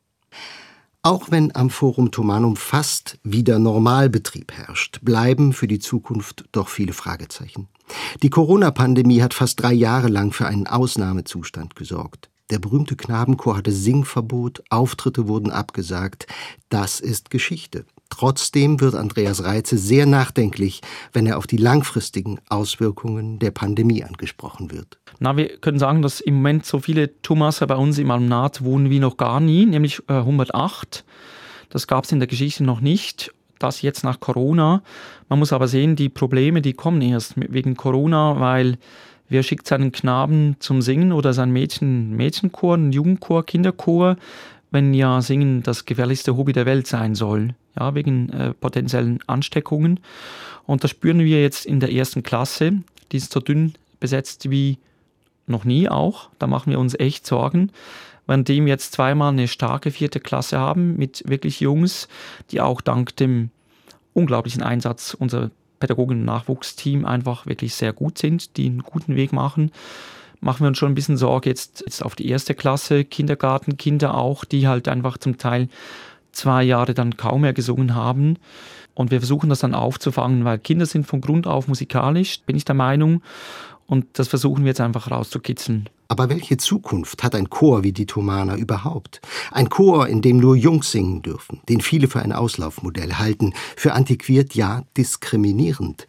Auch 1.04 1.30
wenn 1.30 1.56
am 1.56 1.70
Forum 1.70 2.10
Thomanum 2.10 2.56
fast 2.56 3.20
wieder 3.24 3.60
Normalbetrieb 3.60 4.52
herrscht, 4.52 5.02
bleiben 5.04 5.54
für 5.54 5.68
die 5.68 5.78
Zukunft 5.78 6.46
doch 6.54 6.70
viele 6.70 6.94
Fragezeichen. 6.94 7.68
Die 8.24 8.32
Corona-Pandemie 8.32 9.22
hat 9.22 9.36
fast 9.36 9.62
drei 9.62 9.74
Jahre 9.74 10.08
lang 10.08 10.32
für 10.32 10.48
einen 10.48 10.66
Ausnahmezustand 10.66 11.76
gesorgt. 11.76 12.32
Der 12.50 12.58
berühmte 12.58 12.96
Knabenchor 12.96 13.58
hatte 13.58 13.72
Singverbot, 13.72 14.64
Auftritte 14.72 15.28
wurden 15.28 15.52
abgesagt. 15.52 16.26
Das 16.70 17.00
ist 17.00 17.30
Geschichte. 17.30 17.86
Trotzdem 18.12 18.82
wird 18.82 18.94
Andreas 18.94 19.44
Reitze 19.44 19.78
sehr 19.78 20.06
nachdenklich, 20.06 20.82
wenn 21.14 21.26
er 21.26 21.38
auf 21.38 21.48
die 21.48 21.58
langfristigen 21.58 22.40
Auswirkungen 22.50 23.40
der 23.40 23.52
Pandemie 23.52 24.04
angesprochen 24.04 24.70
wird. 24.70 25.00
Na, 25.20 25.36
wir 25.38 25.58
können 25.58 25.80
sagen, 25.80 26.02
dass 26.02 26.20
im 26.20 26.36
Moment 26.36 26.66
so 26.66 26.80
viele 26.80 27.22
Thomaser 27.22 27.66
bei 27.66 27.76
uns 27.76 27.98
im 27.98 28.12
Almnat 28.12 28.64
wohnen 28.64 28.90
wie 28.90 29.00
noch 29.00 29.18
gar 29.18 29.40
nie, 29.40 29.66
nämlich 29.66 30.04
äh, 30.08 30.14
108. 30.14 31.04
Das 31.70 31.88
gab 31.88 32.04
es 32.04 32.12
in 32.12 32.20
der 32.20 32.28
Geschichte 32.28 32.64
noch 32.64 32.82
nicht. 32.82 33.34
Das 33.60 33.82
jetzt 33.82 34.04
nach 34.04 34.20
Corona. 34.20 34.84
Man 35.30 35.40
muss 35.40 35.54
aber 35.54 35.68
sehen, 35.68 35.96
die 35.96 36.10
Probleme, 36.10 36.62
die 36.62 36.74
kommen 36.74 37.02
erst 37.02 37.36
wegen 37.38 37.78
Corona, 37.78 38.40
weil 38.40 38.78
wer 39.30 39.44
schickt 39.44 39.68
seinen 39.68 39.94
Knaben 39.94 40.58
zum 40.60 40.82
Singen 40.82 41.14
oder 41.14 41.34
sein 41.34 41.52
Mädchen, 41.52 42.16
Mädchenchor, 42.18 42.74
einen 42.74 42.92
Jugendchor, 42.92 43.46
Kinderchor, 43.46 44.18
wenn 44.70 44.94
ja 44.94 45.22
Singen 45.22 45.64
das 45.64 45.86
gefährlichste 45.86 46.36
Hobby 46.36 46.52
der 46.52 46.66
Welt 46.66 46.88
sein 46.88 47.16
soll, 47.16 47.56
ja, 47.80 47.96
wegen 47.96 48.30
äh, 48.30 48.54
potenziellen 48.54 49.20
Ansteckungen. 49.28 50.00
Und 50.66 50.84
das 50.84 50.92
spüren 50.92 51.20
wir 51.20 51.42
jetzt 51.42 51.66
in 51.66 51.80
der 51.80 51.92
ersten 51.92 52.24
Klasse. 52.24 52.74
Die 53.12 53.18
ist 53.18 53.32
so 53.32 53.40
dünn 53.40 53.74
besetzt 54.00 54.50
wie 54.50 54.78
noch 55.48 55.66
nie 55.66 55.90
auch. 55.90 56.30
Da 56.40 56.48
machen 56.48 56.72
wir 56.72 56.80
uns 56.80 56.98
echt 57.00 57.26
Sorgen. 57.26 57.72
Wenn 58.28 58.44
dem 58.44 58.68
jetzt 58.68 58.94
zweimal 58.94 59.32
eine 59.32 59.48
starke 59.48 59.92
vierte 59.92 60.20
Klasse 60.20 60.60
haben 60.60 60.96
mit 60.96 61.24
wirklich 61.28 61.60
Jungs, 61.60 62.08
die 62.52 62.62
auch 62.62 62.82
dank 62.82 63.16
dem 63.18 63.50
unglaublichen 64.14 64.64
Einsatz 64.64 65.14
unserer 65.14 65.52
Pädagogen- 65.80 66.26
Nachwuchsteam 66.26 67.06
einfach 67.06 67.46
wirklich 67.46 67.74
sehr 67.74 67.92
gut 67.92 68.18
sind, 68.18 68.56
die 68.58 68.68
einen 68.68 68.84
guten 68.84 69.16
Weg 69.16 69.34
machen, 69.34 69.72
machen 70.40 70.62
wir 70.62 70.68
uns 70.68 70.78
schon 70.78 70.92
ein 70.92 70.96
bisschen 70.96 71.18
Sorge 71.18 71.50
jetzt, 71.50 71.82
jetzt 71.86 72.04
auf 72.04 72.16
die 72.16 72.28
erste 72.28 72.56
Klasse, 72.56 73.04
Kindergartenkinder 73.04 74.16
auch, 74.16 74.46
die 74.46 74.68
halt 74.68 74.88
einfach 74.88 75.18
zum 75.18 75.38
Teil 75.38 75.70
zwei 76.32 76.64
Jahre 76.64 76.94
dann 76.94 77.18
kaum 77.18 77.42
mehr 77.42 77.54
gesungen 77.54 77.96
haben. 77.96 78.38
Und 78.94 79.12
wir 79.12 79.20
versuchen 79.20 79.50
das 79.50 79.60
dann 79.60 79.74
aufzufangen, 79.74 80.44
weil 80.46 80.60
Kinder 80.60 80.86
sind 80.86 81.08
von 81.08 81.22
Grund 81.22 81.48
auf 81.48 81.68
musikalisch, 81.68 82.42
bin 82.46 82.58
ich 82.58 82.66
der 82.66 82.76
Meinung. 82.76 83.22
Und 83.88 84.06
das 84.14 84.28
versuchen 84.28 84.64
wir 84.64 84.70
jetzt 84.70 84.82
einfach 84.82 85.12
rauszukitzeln. 85.12 85.90
Aber 86.08 86.30
welche 86.30 86.58
Zukunft 86.58 87.24
hat 87.24 87.36
ein 87.36 87.50
Chor 87.50 87.84
wie 87.84 87.94
die 87.94 88.06
Thomaner 88.06 88.56
überhaupt? 88.56 89.22
Ein 89.52 89.70
Chor, 89.70 90.08
in 90.08 90.22
dem 90.22 90.38
nur 90.38 90.56
Jungs 90.58 90.92
singen 90.92 91.22
dürfen, 91.22 91.62
den 91.70 91.80
viele 91.80 92.08
für 92.10 92.22
ein 92.22 92.34
Auslaufmodell 92.34 93.14
halten, 93.14 93.54
für 93.78 93.94
antiquiert, 93.94 94.54
ja 94.54 94.84
diskriminierend. 94.98 96.08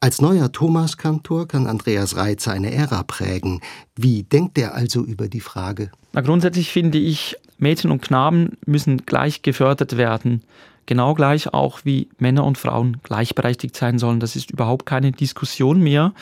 Als 0.00 0.20
neuer 0.20 0.52
Thomaskantor 0.52 1.48
kann 1.48 1.66
Andreas 1.66 2.16
Reitzer 2.16 2.52
eine 2.52 2.74
Ära 2.74 3.04
prägen. 3.04 3.60
Wie 3.94 4.24
denkt 4.24 4.58
er 4.58 4.74
also 4.74 5.04
über 5.04 5.28
die 5.28 5.40
Frage? 5.40 5.90
Na, 6.12 6.20
grundsätzlich 6.22 6.70
finde 6.70 6.98
ich, 6.98 7.36
Mädchen 7.62 7.90
und 7.90 8.02
Knaben 8.02 8.58
müssen 8.66 9.06
gleich 9.06 9.42
gefördert 9.42 9.96
werden. 9.96 10.42
Genau 10.86 11.14
gleich 11.14 11.54
auch 11.54 11.80
wie 11.84 12.08
Männer 12.18 12.44
und 12.44 12.58
Frauen 12.58 12.98
gleichberechtigt 13.04 13.76
sein 13.76 13.98
sollen. 13.98 14.20
Das 14.20 14.36
ist 14.36 14.50
überhaupt 14.50 14.84
keine 14.84 15.12
Diskussion 15.12 15.80
mehr. 15.80 16.12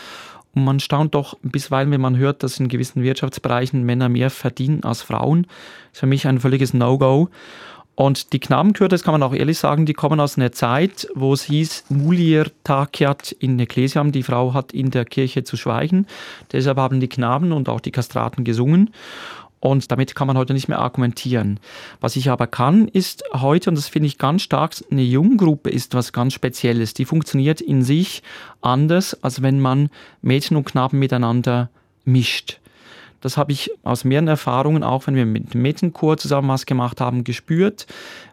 Und 0.54 0.64
man 0.64 0.80
staunt 0.80 1.14
doch 1.14 1.38
bisweilen, 1.42 1.90
wenn 1.90 2.00
man 2.00 2.16
hört, 2.16 2.42
dass 2.42 2.60
in 2.60 2.68
gewissen 2.68 3.02
Wirtschaftsbereichen 3.02 3.82
Männer 3.84 4.08
mehr 4.08 4.30
verdienen 4.30 4.84
als 4.84 5.02
Frauen. 5.02 5.44
Das 5.44 5.92
ist 5.92 6.00
für 6.00 6.06
mich 6.06 6.26
ein 6.26 6.40
völliges 6.40 6.74
No-Go. 6.74 7.30
Und 7.94 8.32
die 8.32 8.40
Knabenchöre, 8.40 8.88
das 8.88 9.02
kann 9.02 9.12
man 9.12 9.22
auch 9.22 9.34
ehrlich 9.34 9.58
sagen, 9.58 9.84
die 9.84 9.92
kommen 9.92 10.20
aus 10.20 10.38
einer 10.38 10.52
Zeit, 10.52 11.06
wo 11.14 11.34
es 11.34 11.42
hieß, 11.44 11.84
mulier 11.90 12.50
taciat 12.64 13.32
in 13.32 13.58
Ecclesiam, 13.60 14.10
die 14.10 14.22
Frau 14.22 14.54
hat 14.54 14.72
in 14.72 14.90
der 14.90 15.04
Kirche 15.04 15.44
zu 15.44 15.58
schweigen. 15.58 16.06
Deshalb 16.50 16.78
haben 16.78 17.00
die 17.00 17.08
Knaben 17.08 17.52
und 17.52 17.68
auch 17.68 17.80
die 17.80 17.90
Kastraten 17.90 18.42
gesungen. 18.42 18.90
Und 19.60 19.92
damit 19.92 20.14
kann 20.14 20.26
man 20.26 20.38
heute 20.38 20.54
nicht 20.54 20.68
mehr 20.68 20.78
argumentieren. 20.78 21.60
Was 22.00 22.16
ich 22.16 22.30
aber 22.30 22.46
kann, 22.46 22.88
ist 22.88 23.24
heute, 23.34 23.68
und 23.70 23.76
das 23.76 23.88
finde 23.88 24.06
ich 24.06 24.16
ganz 24.16 24.42
stark, 24.42 24.74
eine 24.90 25.02
Junggruppe 25.02 25.68
ist 25.68 25.94
was 25.94 26.14
ganz 26.14 26.32
Spezielles. 26.32 26.94
Die 26.94 27.04
funktioniert 27.04 27.60
in 27.60 27.82
sich 27.82 28.22
anders, 28.62 29.22
als 29.22 29.42
wenn 29.42 29.60
man 29.60 29.90
Mädchen 30.22 30.56
und 30.56 30.64
Knaben 30.64 30.98
miteinander 30.98 31.68
mischt. 32.04 32.58
Das 33.20 33.36
habe 33.36 33.52
ich 33.52 33.70
aus 33.82 34.04
mehreren 34.04 34.28
Erfahrungen, 34.28 34.82
auch 34.82 35.06
wenn 35.06 35.14
wir 35.14 35.26
mit 35.26 35.52
dem 35.52 35.60
Mädchenchor 35.60 36.16
zusammen 36.16 36.48
was 36.48 36.64
gemacht 36.64 37.02
haben, 37.02 37.22
gespürt. 37.22 37.86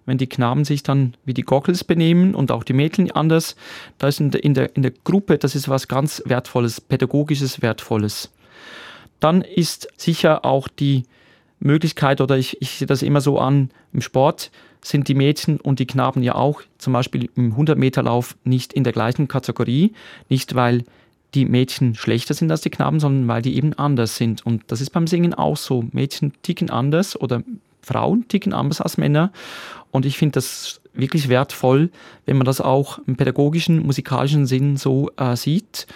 Wenn 0.06 0.18
die 0.18 0.28
Knaben 0.28 0.64
sich 0.64 0.82
dann 0.82 1.14
wie 1.26 1.34
die 1.34 1.42
Gockels 1.42 1.84
benehmen 1.84 2.34
und 2.34 2.52
auch 2.52 2.64
die 2.64 2.72
Mädchen 2.72 3.12
anders, 3.12 3.58
da 3.98 4.08
ist 4.08 4.22
in 4.22 4.32
der, 4.32 4.44
in 4.46 4.54
der, 4.54 4.76
in 4.78 4.84
der 4.84 4.94
Gruppe, 5.04 5.38
das 5.38 5.56
ist 5.56 5.68
was 5.68 5.90
ganz 5.90 6.24
Wertvolles, 6.26 6.80
pädagogisches 6.80 7.62
Wertvolles. 7.62 8.32
Dann 9.20 9.42
ist 9.42 9.90
sicher 9.98 10.46
auch 10.46 10.70
die 10.70 11.04
Möglichkeit, 11.60 12.22
oder 12.22 12.38
ich, 12.38 12.62
ich 12.62 12.72
sehe 12.72 12.88
das 12.88 13.02
immer 13.02 13.22
so 13.22 13.40
an, 13.40 13.70
im 13.94 14.02
Sport 14.02 14.52
sind 14.84 15.08
die 15.08 15.16
Mädchen 15.16 15.60
und 15.60 15.80
die 15.80 15.88
Knaben 15.88 16.24
ja 16.24 16.36
auch 16.36 16.62
zum 16.78 16.94
Beispiel 16.94 17.30
im 17.36 17.56
100-Meter-Lauf 17.56 18.36
nicht 18.44 18.74
in 18.74 18.84
der 18.84 18.94
gleichen 18.94 19.28
Kategorie, 19.28 19.94
nicht 20.30 20.56
weil 20.56 20.84
die 21.34 21.46
Mädchen 21.46 21.96
schlechter 21.96 22.34
sind 22.34 22.52
als 22.52 22.62
die 22.62 22.70
Knaben, 22.70 23.00
sondern 23.00 23.28
weil 23.28 23.42
die 23.42 23.58
eben 23.58 23.74
anders 23.74 24.16
sind. 24.16 24.46
Und 24.46 24.64
das 24.68 24.82
ist 24.82 24.92
beim 24.92 25.08
Singen 25.08 25.34
auch 25.34 25.58
so. 25.58 25.84
Mädchen 25.92 26.34
ticken 26.42 26.70
anders 26.70 27.20
oder 27.20 27.44
Frauen 27.82 28.28
ticken 28.28 28.54
anders 28.54 28.82
als 28.82 28.98
Männer. 28.98 29.32
Und 29.92 30.06
ich 30.06 30.18
finde 30.18 30.34
das 30.34 30.80
wirklich 30.94 31.30
wertvoll, 31.30 31.90
wenn 32.26 32.38
man 32.38 32.46
das 32.46 32.62
auch 32.62 33.00
im 33.08 33.18
pädagogischen, 33.18 33.86
musikalischen 33.86 34.46
Sinn 34.46 34.78
so 34.78 35.12
äh, 35.18 35.36
sieht. 35.36 35.88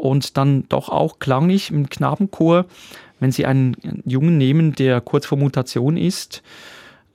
Und 0.00 0.38
dann 0.38 0.64
doch 0.70 0.88
auch 0.88 1.18
klanglich 1.18 1.70
im 1.70 1.90
Knabenchor, 1.90 2.64
wenn 3.20 3.32
Sie 3.32 3.44
einen 3.44 3.76
Jungen 4.06 4.38
nehmen, 4.38 4.74
der 4.74 5.02
kurz 5.02 5.26
vor 5.26 5.36
Mutation 5.36 5.98
ist, 5.98 6.42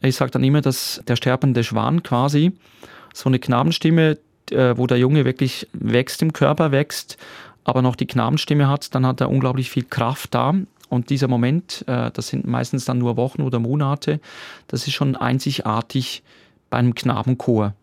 ich 0.01 0.15
sage 0.15 0.29
dann 0.29 0.43
immer, 0.43 0.61
dass 0.61 1.01
der 1.07 1.15
sterbende 1.15 1.63
Schwan 1.63 2.03
quasi, 2.03 2.51
so 3.11 3.27
eine 3.27 3.39
Knabenstimme, 3.39 4.19
äh, 4.51 4.77
wo 4.77 4.85
der 4.85 4.99
Junge 4.99 5.25
wirklich 5.25 5.67
wächst 5.73 6.21
im 6.21 6.31
Körper, 6.31 6.71
wächst, 6.71 7.17
aber 7.63 7.81
noch 7.81 7.95
die 7.95 8.05
Knabenstimme 8.05 8.67
hat, 8.67 8.93
dann 8.93 9.05
hat 9.05 9.19
er 9.19 9.31
unglaublich 9.31 9.71
viel 9.71 9.85
Kraft 9.85 10.35
da. 10.35 10.53
Und 10.89 11.09
dieser 11.09 11.27
Moment, 11.27 11.83
äh, 11.87 12.11
das 12.11 12.27
sind 12.27 12.45
meistens 12.45 12.85
dann 12.85 12.99
nur 12.99 13.17
Wochen 13.17 13.41
oder 13.41 13.57
Monate, 13.57 14.19
das 14.67 14.85
ist 14.85 14.93
schon 14.93 15.15
einzigartig 15.15 16.21
bei 16.69 16.77
einem 16.77 16.93
Knabenchor. 16.93 17.73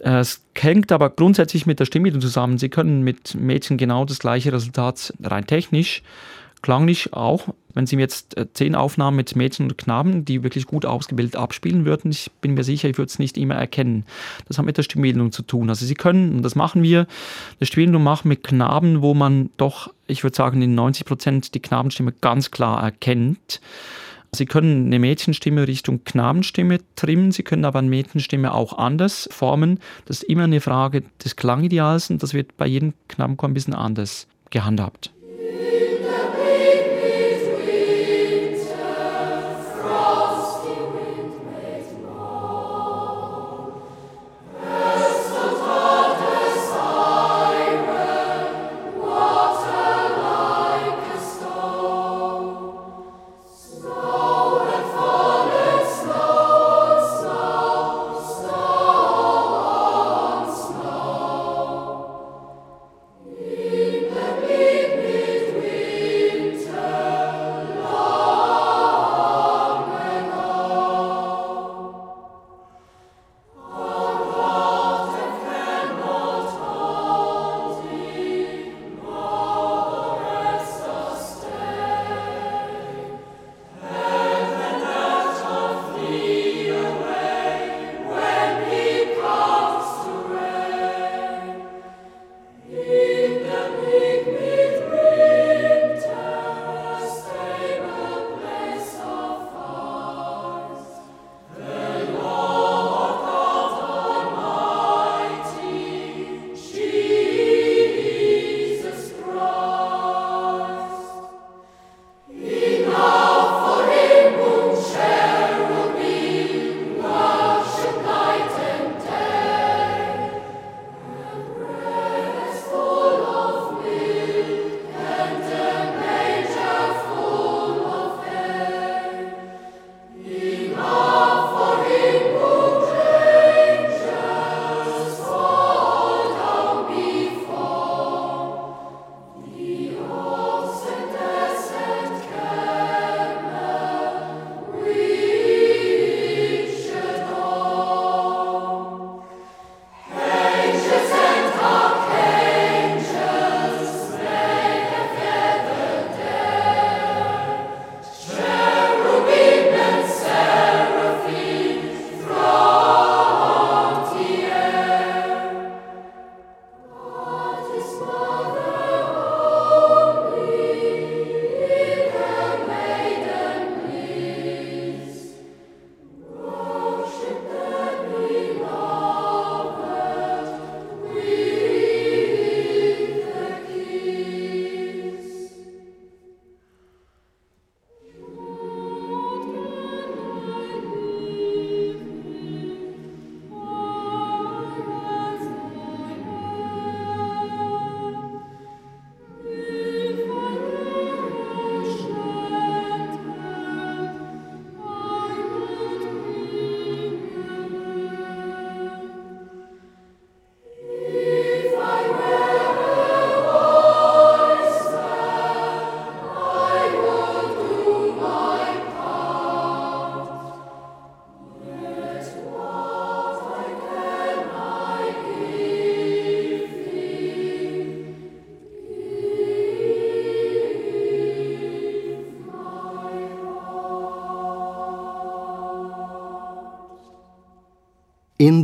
Es 0.00 0.44
hängt 0.54 0.92
aber 0.92 1.10
grundsätzlich 1.10 1.66
mit 1.66 1.80
der 1.80 1.84
Stimme 1.84 2.16
zusammen. 2.18 2.58
Sie 2.58 2.68
können 2.68 3.02
mit 3.02 3.34
Mädchen 3.34 3.78
genau 3.78 4.04
das 4.04 4.18
gleiche 4.18 4.52
Resultat 4.52 5.12
rein 5.22 5.46
technisch 5.46 6.02
klanglich 6.62 7.12
auch, 7.12 7.48
wenn 7.74 7.86
Sie 7.86 7.96
jetzt 7.96 8.36
äh, 8.36 8.46
zehn 8.52 8.74
Aufnahmen 8.74 9.16
mit 9.16 9.36
Mädchen 9.36 9.66
und 9.66 9.78
Knaben, 9.78 10.24
die 10.24 10.42
wirklich 10.42 10.66
gut 10.66 10.84
ausgebildet 10.84 11.36
abspielen 11.36 11.84
würden, 11.84 12.10
ich 12.10 12.30
bin 12.40 12.54
mir 12.54 12.64
sicher, 12.64 12.88
ich 12.88 12.98
würde 12.98 13.08
es 13.08 13.18
nicht 13.18 13.38
immer 13.38 13.54
erkennen. 13.54 14.04
Das 14.46 14.58
hat 14.58 14.64
mit 14.64 14.76
der 14.76 14.82
Stimmbildung 14.82 15.32
zu 15.32 15.42
tun. 15.42 15.68
Also 15.68 15.86
Sie 15.86 15.94
können, 15.94 16.36
und 16.36 16.42
das 16.42 16.54
machen 16.54 16.82
wir, 16.82 17.06
eine 17.60 17.66
Stimmbildung 17.66 18.02
machen 18.02 18.28
mit 18.28 18.42
Knaben, 18.42 19.02
wo 19.02 19.14
man 19.14 19.50
doch, 19.56 19.92
ich 20.06 20.24
würde 20.24 20.36
sagen, 20.36 20.62
in 20.62 20.74
90 20.74 21.04
Prozent 21.04 21.54
die 21.54 21.60
Knabenstimme 21.60 22.12
ganz 22.20 22.50
klar 22.50 22.82
erkennt. 22.82 23.60
Sie 24.34 24.46
können 24.46 24.86
eine 24.86 24.98
Mädchenstimme 24.98 25.66
Richtung 25.66 26.04
Knabenstimme 26.04 26.78
trimmen, 26.96 27.32
Sie 27.32 27.42
können 27.42 27.64
aber 27.64 27.78
eine 27.78 27.88
Mädchenstimme 27.88 28.52
auch 28.52 28.76
anders 28.76 29.28
formen. 29.32 29.80
Das 30.04 30.18
ist 30.18 30.28
immer 30.28 30.44
eine 30.44 30.60
Frage 30.60 31.02
des 31.24 31.36
Klangideals 31.36 32.10
und 32.10 32.22
das 32.22 32.34
wird 32.34 32.56
bei 32.56 32.66
jedem 32.66 32.94
Knabenchor 33.08 33.48
ein 33.48 33.54
bisschen 33.54 33.74
anders 33.74 34.26
gehandhabt. 34.50 35.12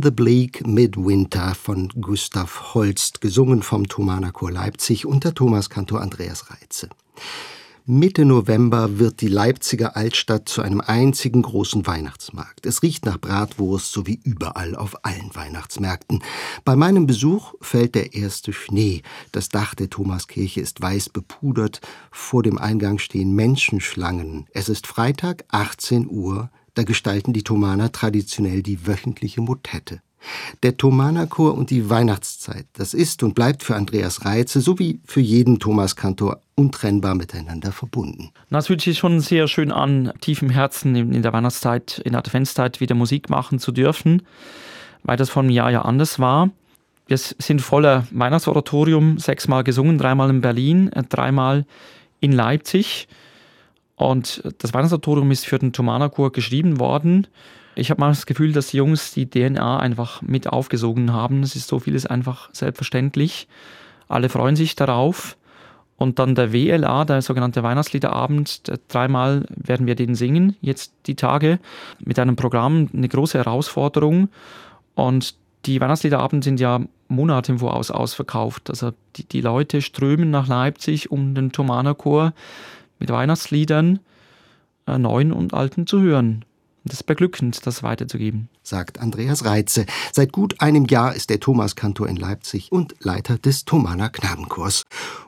The 0.05 0.11
Bleak 0.11 0.67
Midwinter 0.67 1.55
von 1.55 1.89
Gustav 1.99 2.75
Holst, 2.75 3.21
gesungen 3.21 3.63
vom 3.63 3.87
Thomaner 3.87 4.31
Chor 4.31 4.51
Leipzig 4.51 5.07
unter 5.07 5.33
Thomaskantor 5.33 5.99
Andreas 5.99 6.51
Reitze. 6.51 6.89
Mitte 7.87 8.23
November 8.23 8.99
wird 8.99 9.21
die 9.21 9.27
Leipziger 9.27 9.97
Altstadt 9.97 10.47
zu 10.47 10.61
einem 10.61 10.79
einzigen 10.79 11.41
großen 11.41 11.87
Weihnachtsmarkt. 11.87 12.67
Es 12.67 12.83
riecht 12.83 13.05
nach 13.05 13.17
Bratwurst, 13.17 13.91
so 13.91 14.05
wie 14.05 14.19
überall 14.23 14.75
auf 14.75 15.03
allen 15.03 15.33
Weihnachtsmärkten. 15.33 16.21
Bei 16.63 16.75
meinem 16.75 17.07
Besuch 17.07 17.55
fällt 17.59 17.95
der 17.95 18.13
erste 18.13 18.53
Schnee. 18.53 19.01
Das 19.31 19.49
Dach 19.49 19.73
der 19.73 19.89
Thomaskirche 19.89 20.61
ist 20.61 20.83
weiß 20.83 21.09
bepudert. 21.09 21.81
Vor 22.11 22.43
dem 22.43 22.59
Eingang 22.59 22.99
stehen 22.99 23.33
Menschenschlangen. 23.33 24.45
Es 24.51 24.69
ist 24.69 24.85
Freitag, 24.85 25.45
18 25.49 26.07
Uhr. 26.07 26.51
Da 26.75 26.83
gestalten 26.83 27.33
die 27.33 27.43
Thomaner 27.43 27.91
traditionell 27.91 28.61
die 28.61 28.85
wöchentliche 28.85 29.41
Motette. 29.41 30.01
Der 30.63 30.75
Thomanerchor 30.75 31.53
und 31.53 31.69
die 31.69 31.89
Weihnachtszeit, 31.89 32.65
das 32.73 32.93
ist 32.93 33.23
und 33.23 33.35
bleibt 33.35 33.63
für 33.63 33.75
Andreas 33.75 34.25
Reitze 34.25 34.59
sowie 34.59 34.99
für 35.05 35.21
jeden 35.21 35.59
Thomaskantor 35.59 36.41
untrennbar 36.55 37.15
miteinander 37.15 37.71
verbunden. 37.71 38.31
Das 38.49 38.67
fühlt 38.67 38.81
sich 38.81 38.97
schon 38.97 39.19
sehr 39.19 39.47
schön 39.47 39.71
an, 39.71 40.11
tief 40.21 40.41
im 40.41 40.49
Herzen 40.49 40.95
in 40.95 41.21
der 41.21 41.31
Weihnachtszeit, 41.31 42.01
in 42.03 42.13
der 42.13 42.19
Adventszeit 42.19 42.79
wieder 42.79 42.95
Musik 42.95 43.29
machen 43.29 43.59
zu 43.59 43.71
dürfen, 43.71 44.23
weil 45.03 45.17
das 45.17 45.29
vor 45.29 45.43
einem 45.43 45.51
Jahr 45.51 45.71
ja 45.71 45.83
anders 45.83 46.19
war. 46.19 46.49
Wir 47.07 47.17
sind 47.17 47.61
voller 47.61 48.07
Weihnachtsoratorium, 48.11 49.19
sechsmal 49.19 49.63
gesungen, 49.63 49.99
dreimal 49.99 50.31
in 50.31 50.41
Berlin, 50.41 50.91
äh, 50.91 51.03
dreimal 51.03 51.65
in 52.19 52.31
Leipzig. 52.31 53.07
Und 53.95 54.43
das 54.57 54.73
Weihnachtsoratorium 54.73 55.31
ist 55.31 55.45
für 55.45 55.59
den 55.59 55.73
Thomanerchor 55.73 56.31
geschrieben 56.31 56.79
worden 56.79 57.27
ich 57.75 57.91
habe 57.91 57.99
mal 57.99 58.09
das 58.09 58.25
Gefühl, 58.25 58.53
dass 58.53 58.67
die 58.67 58.77
Jungs 58.77 59.13
die 59.13 59.29
DNA 59.29 59.77
einfach 59.77 60.21
mit 60.21 60.47
aufgesogen 60.47 61.11
haben. 61.11 61.43
Es 61.43 61.55
ist 61.55 61.67
so 61.67 61.79
vieles 61.79 62.05
einfach 62.05 62.49
selbstverständlich. 62.53 63.47
Alle 64.07 64.29
freuen 64.29 64.55
sich 64.55 64.75
darauf. 64.75 65.37
Und 65.97 66.19
dann 66.19 66.35
der 66.35 66.51
WLA, 66.51 67.05
der 67.05 67.21
sogenannte 67.21 67.63
Weihnachtsliederabend, 67.63 68.63
dreimal 68.89 69.45
werden 69.49 69.87
wir 69.87 69.95
den 69.95 70.15
singen, 70.15 70.57
jetzt 70.59 70.93
die 71.05 71.15
Tage, 71.15 71.59
mit 71.99 72.19
einem 72.19 72.35
Programm, 72.35 72.89
eine 72.93 73.07
große 73.07 73.37
Herausforderung. 73.37 74.29
Und 74.95 75.35
die 75.65 75.79
Weihnachtsliederabend 75.79 76.43
sind 76.43 76.59
ja 76.59 76.81
Monate 77.07 77.53
im 77.53 77.59
Voraus 77.59 77.91
ausverkauft. 77.91 78.69
Also 78.69 78.91
die, 79.15 79.25
die 79.25 79.41
Leute 79.41 79.81
strömen 79.81 80.31
nach 80.31 80.47
Leipzig, 80.47 81.11
um 81.11 81.33
den 81.33 81.51
Thomanerchor 81.51 82.33
mit 82.99 83.09
Weihnachtsliedern, 83.09 83.99
äh, 84.87 84.97
neuen 84.97 85.31
und 85.31 85.53
alten 85.53 85.87
zu 85.87 86.01
hören. 86.01 86.45
Das 86.85 86.99
ist 86.99 87.03
beglückend, 87.03 87.65
das 87.65 87.81
weiterzugeben. 87.81 88.47
Sagt 88.61 88.99
Andreas 88.99 89.43
Reitze. 89.43 89.87
Seit 90.11 90.31
gut 90.31 90.61
einem 90.61 90.85
Jahr 90.85 91.15
ist 91.15 91.31
der 91.31 91.39
Thomaskantor 91.39 92.07
in 92.07 92.15
Leipzig 92.15 92.71
und 92.71 92.95
Leiter 92.99 93.39
des 93.39 93.65
Thomaner 93.65 94.09
Knabenchors. 94.09 94.83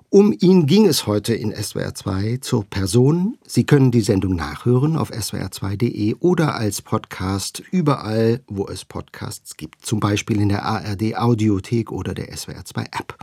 Um 0.10 0.34
ihn 0.40 0.68
ging 0.68 0.86
es 0.86 1.06
heute 1.06 1.36
in 1.36 1.54
SWR 1.54 1.94
2 1.94 2.38
zur 2.40 2.64
Person. 2.64 3.38
Sie 3.46 3.66
können 3.66 3.92
die 3.92 4.00
Sendung 4.00 4.38
nachhören 4.38 4.96
auf 4.96 5.12
swr2.de 5.12 6.16
oder 6.22 6.56
als 6.56 6.82
Podcast 6.82 7.62
überall, 7.72 8.40
wo 8.48 8.70
es 8.70 8.86
Podcasts 8.86 9.58
gibt, 9.58 9.86
zum 9.86 10.00
Beispiel 10.00 10.40
in 10.40 10.48
der 10.48 10.64
ARD 10.64 11.18
Audiothek 11.18 11.92
oder 11.92 12.14
der 12.14 12.36
SWR 12.38 12.64
2 12.64 12.84
App. 12.84 13.18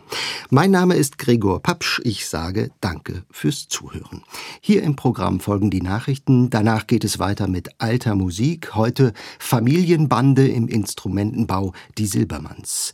Mein 0.50 0.72
Name 0.72 0.94
ist 0.96 1.16
Gregor 1.16 1.62
Papsch. 1.62 2.02
Ich 2.04 2.28
sage 2.28 2.70
Danke 2.82 3.22
fürs 3.30 3.66
Zuhören. 3.66 4.22
Hier 4.60 4.82
im 4.82 4.94
Programm 4.94 5.40
folgen 5.40 5.70
die 5.70 5.80
Nachrichten. 5.80 6.50
Danach 6.50 6.86
geht 6.86 7.04
es 7.04 7.18
weiter 7.18 7.48
mit 7.48 7.70
alter 7.78 8.14
Musik. 8.14 8.74
Heute 8.74 9.14
Familienbande 9.38 10.46
im 10.48 10.68
Instrumentenbau, 10.68 11.72
die 11.96 12.06
Silbermanns. 12.06 12.92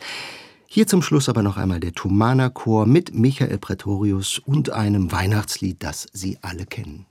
Hier 0.72 0.86
zum 0.86 1.02
Schluss 1.02 1.28
aber 1.28 1.42
noch 1.42 1.56
einmal 1.56 1.80
der 1.80 1.94
Thumana 1.94 2.48
Chor 2.48 2.86
mit 2.86 3.12
Michael 3.12 3.58
Pretorius 3.58 4.38
und 4.38 4.70
einem 4.70 5.10
Weihnachtslied, 5.10 5.82
das 5.82 6.06
Sie 6.12 6.38
alle 6.42 6.64
kennen. 6.64 7.06